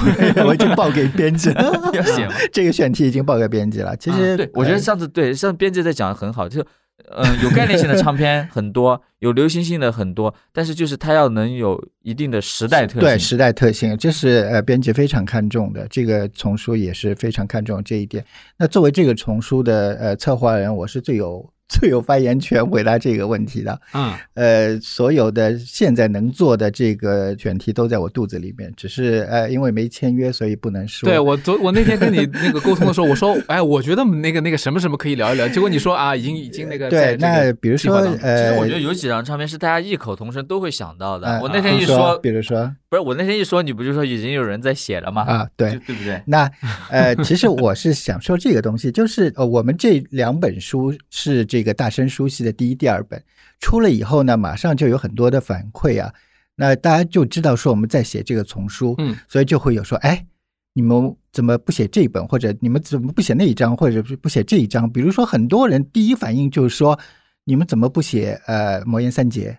[0.43, 1.71] 我已经报给编辑了。
[1.93, 2.33] 要写吗？
[2.51, 3.95] 这个选题已经报给编辑了。
[3.95, 6.65] 其实，对我觉得上次对上次编辑在讲的很好，就
[7.07, 13.01] 嗯，有概念性的唱片很多，有流行性的很多，但是就是它要能有一定的时代特性。
[13.01, 15.87] 对时代特性，这是呃编辑非常看重的。
[15.89, 18.23] 这个丛书也是非常看重这一点。
[18.57, 21.49] 那作为这个丛书的呃策划人，我是最有。
[21.69, 31.07] 最有发言权回答这个问题的，嗯，呃，所有的现在能做的这个选题都在我肚子里面，只是呃，因为没签约，所以不能说。
[31.07, 41.27] 对我昨我那天跟你那个沟通的时候，我说，哎，我觉得那个那个什么什么可以聊一聊，结果你说啊，已经已经那个对，那比如说呃，其实我觉得有几张唱片是大家异口同声都会想到的。
[41.27, 45.21] 嗯我那天一说，比如说，不是我那天一说，你不就说已经有人在写了吗？
[45.21, 46.21] 啊，对，对不对？
[46.25, 46.49] 那
[46.89, 53.23] 呃，其实我是想说这个东西，就是呃，我们这两本书是这个大声书系的第一、第二本
[53.59, 56.13] 出了以后呢，马上就有很多的反馈啊，
[56.55, 60.25] 那大家就知道说我们在写这个丛书，嗯，所以就会有说，哎，
[60.73, 64.91] 你们怎么不写这一本，或者你们怎么不写那一章，或者是不写这一章？
[64.91, 66.99] 比如说，很多人第一反应就是说，
[67.43, 69.57] 你们怎么不写呃魔岩三杰，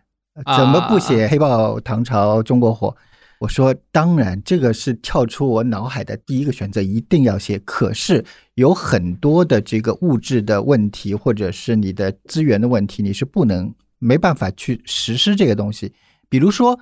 [0.57, 2.96] 怎么不写黑豹唐朝中国火？
[3.41, 7.59] 我说，当然，这个是跳出我脑海的第一个选择，一定要写。
[7.61, 8.22] 可是
[8.55, 15.95] 有很多的这个物质的问题，或者是你的资源的问题，你是不能没办法去实施这个东西。
[16.28, 16.78] 比如说，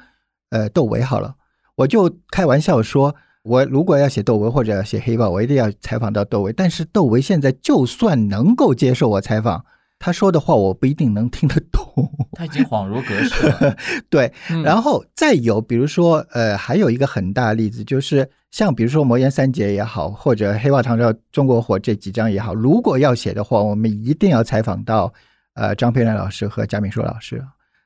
[0.51, 1.37] 呃，窦唯好了，
[1.77, 6.53] 我就开玩笑说，我如果要写窦唯或者要写黑豹，我一定要采访到窦唯。
[6.53, 9.65] 但是窦唯现在就算能够接受我采访。
[10.01, 11.88] 他说的话我不一定能听得懂，
[12.33, 13.77] 他已经恍如隔世了。
[14.11, 14.33] 对，
[14.65, 25.13] 然后再有，比如说，呃，还有一个很大的例子，就是像比如说《魔岩三杰》也好，或者《黑豹唐朝中国火》这几章也好，如果要写的话，我们一定要采访到
[25.55, 27.45] 呃张培仁老师和贾敏硕老师。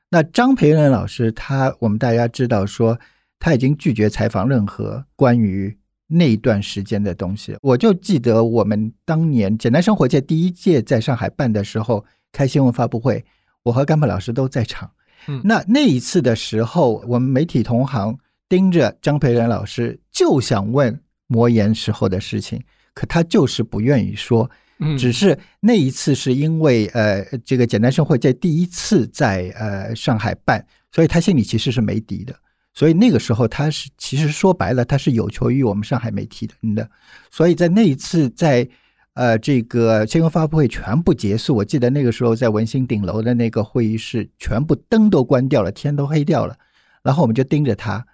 [0.09, 2.99] 那张培仁老师，他我们大家知道说，
[3.39, 5.77] 他已经拒绝采访任何关于。
[6.05, 13.23] 那一段时间的东西，我就记得我们当年简单生活界第一届在上海办的时候开新闻发布会，
[13.63, 14.91] 我和甘柏老师都在场。
[15.27, 22.61] 嗯，那那一次的时候，我们媒体同行盯着张培仁老师，就想问魔岩时候的事情，
[22.93, 24.49] 可他就是不愿意说。
[24.79, 32.35] 嗯，只是那一次是因为呃，这个简单生活在第一次在呃上海办，所以他心里其实是没底的。
[32.73, 36.55] 所以那个时候，他是其实说白了，他是有求于我们上海媒体的。
[36.75, 36.89] 的，
[37.29, 38.67] 所以在那一次，在
[39.13, 46.57] 呃这个新闻发布会全部结束，我记得那个时候在文心顶楼的那个会议室，全部灯都关掉了，天都黑掉了，
[47.03, 48.05] 然后我们就盯着他。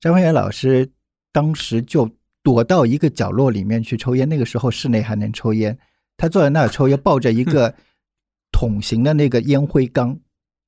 [0.00, 0.90] 张文元老师
[1.32, 2.10] 当时就
[2.42, 5.78] 躲到一个角落里面去抽烟，那个时候室内还能抽烟，
[6.16, 7.74] 他坐在那儿抽烟，抱着一个
[8.50, 10.18] 桶形的那个烟灰缸，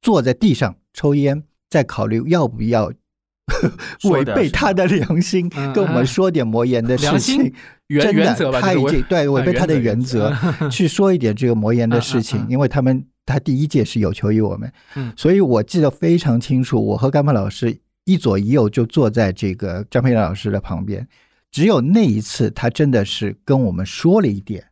[0.03, 2.93] 坐在地上抽烟，在考虑要不要。
[4.11, 7.53] 违背他的良心嗯，跟我们说点魔言的事情。
[7.89, 10.33] 原真的原则吧，他已经对违背他的原原则，
[10.71, 21.05] 去说一点这个魔言的事情因为他们他第一届是有求于我们嗯，所以我记得非常清楚，我和甘鹏老师一左一右就坐在这个张培老师的旁边，
[21.51, 24.65] 只有那一次他真的是跟我们说了一点，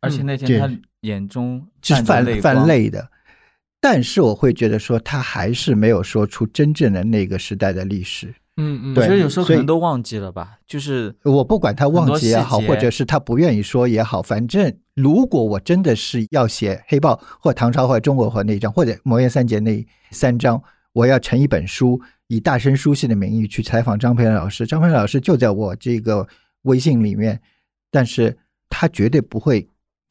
[0.00, 0.70] 而且那这天他
[1.02, 3.06] 眼中是泛泛泪的。
[3.82, 8.32] 但是我会觉得说，他还是没有说出真正的那个时代的历史。
[8.56, 24.64] 嗯嗯，对我觉得有时候可能都忘记了吧，就是我不管他忘记也好，或者是他不愿意说也好，反正如果我真的是要写黑豹或唐朝或者中国或那一章，或者魔岩三杰那三章，我要成一本书，以大声书信的名义去采访张培仁老师。
[24.64, 26.24] 张培仁老师就在我这个
[26.62, 27.40] 微信里面，
[27.90, 28.36] 但是
[28.68, 29.66] 他绝对不会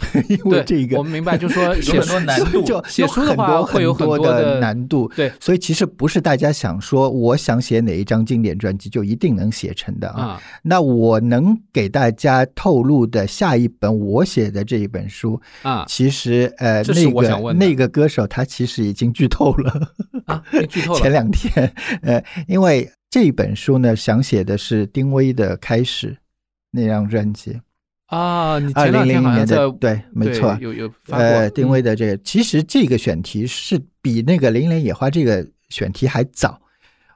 [0.27, 5.07] 因为这个我们明白，就说 有写很多难度就写书的话有很多会有很多的难度。
[5.15, 10.21] 对所以其实不是大家想说我想写哪一张经典专辑就一定能写成的啊。
[10.21, 19.93] 啊，那我能给大家透露的下一本我写的这一本书，啊其实呃那个那个歌手他其实已经剧透了，
[20.25, 26.15] 啊，剧透了 前两天呃，因为这本书呢想写的是丁薇的开始
[26.71, 27.59] 那张专辑，
[28.11, 31.83] 啊，你二零零一年的对，没错，有有发过呃，丁薇嗯。
[31.83, 36.59] 的这个，其实这个选题是比那个《零零野花》这个选题还早，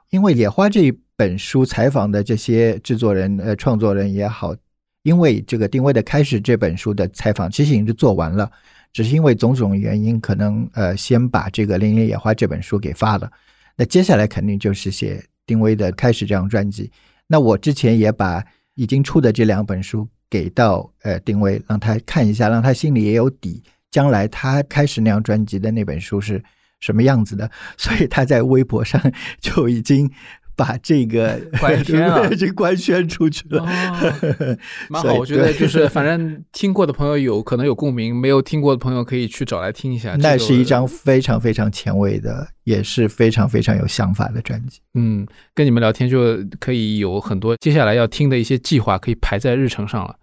[0.08, 4.56] 因为《野花》这一本书采访的这些制作人、呃创作人也好，
[5.02, 8.50] 因为这个丁薇的开始这本书的采访其实已经是做完了，
[8.94, 13.30] 只是因为种种原因，可能呃先把这个《零零野花》这本书给发了，
[13.76, 16.90] 那接下来肯定就是写丁薇的开始这张专辑。
[17.26, 18.42] 那我之前也把
[18.76, 26.42] 已经出的这两本书给到呃丁薇，让他看一下，让他心里也有底，将来他开始那张专辑的那本书是
[26.80, 27.50] 什么样子的。
[27.76, 29.00] 所以他在微博上
[29.40, 30.10] 就已经
[30.56, 33.62] 把这个 官宣了 这官宣出去了。
[33.62, 34.56] 哦
[34.88, 40.16] 蛮好，我觉得就是反正听过的朋友有可能有共鸣，没有听过的朋友可以去找来听一下。
[40.18, 44.80] 那是一张非常非常前卫的，也是非常非常有想法的专辑。
[44.94, 50.16] 嗯，跟你们聊天就可以有很多接下来要听的一些计划可以排在日程上了。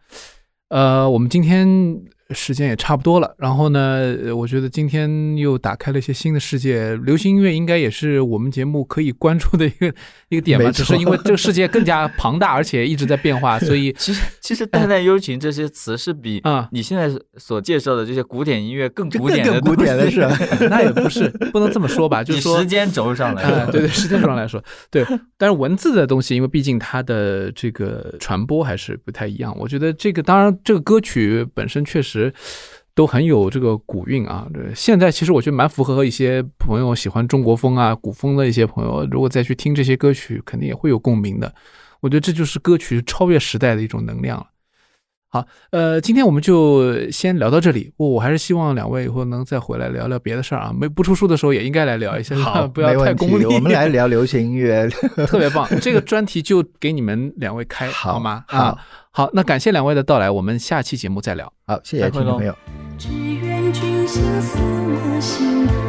[0.70, 1.68] 呃，我们今天
[2.34, 6.96] 时间也差不多了，然后呢，呃我觉得今天又打开了一些新的世界。
[6.98, 9.94] 流行音乐应该也是我们节目可以关注的一个
[10.30, 20.38] 一个点吧，只是因为这个 世界更加庞大，而且一直在变化，所以 其实其实淡淡幽情这些词是比啊你现在所介绍的这些古典音乐更古典的更古典的是吧？
[20.70, 25.06] 那也不是不能这么说吧，就是说时间轴上来啊，说，对对，时间轴上来说，对。
[25.38, 29.54] 但是文字的东西，因为毕竟它的这个传播还是不太一样。
[29.60, 32.23] 我觉得这个，当然这个歌曲本身确实
[32.94, 34.48] 都很有这个古韵啊。
[34.76, 41.54] 现在其实我觉得蛮符合一些朋友喜欢中国风啊、古风的一些朋友，如果再去听这些歌曲，肯定也会有共鸣的。
[42.02, 44.48] 我觉得这就是歌曲超越时代的一种能量了。
[45.34, 47.92] 好，呃，今天我们就先聊到这里。
[47.98, 50.72] 我我还是希望两位以后能再回来聊聊别的事儿啊。
[50.72, 53.46] 没不出书的时候也应该来聊一下，好， 不要太功利。
[53.48, 54.88] 我们来 聊流行音乐。
[55.26, 58.44] 特别棒，这个专题就给你们两位开，好吗？
[58.48, 58.78] 好啊，
[59.10, 61.52] 好，那感谢两位的到来，我们下期节目再聊。
[61.66, 62.56] 好，谢谢听众朋友。
[63.00, 65.83] 只愿君心似我心。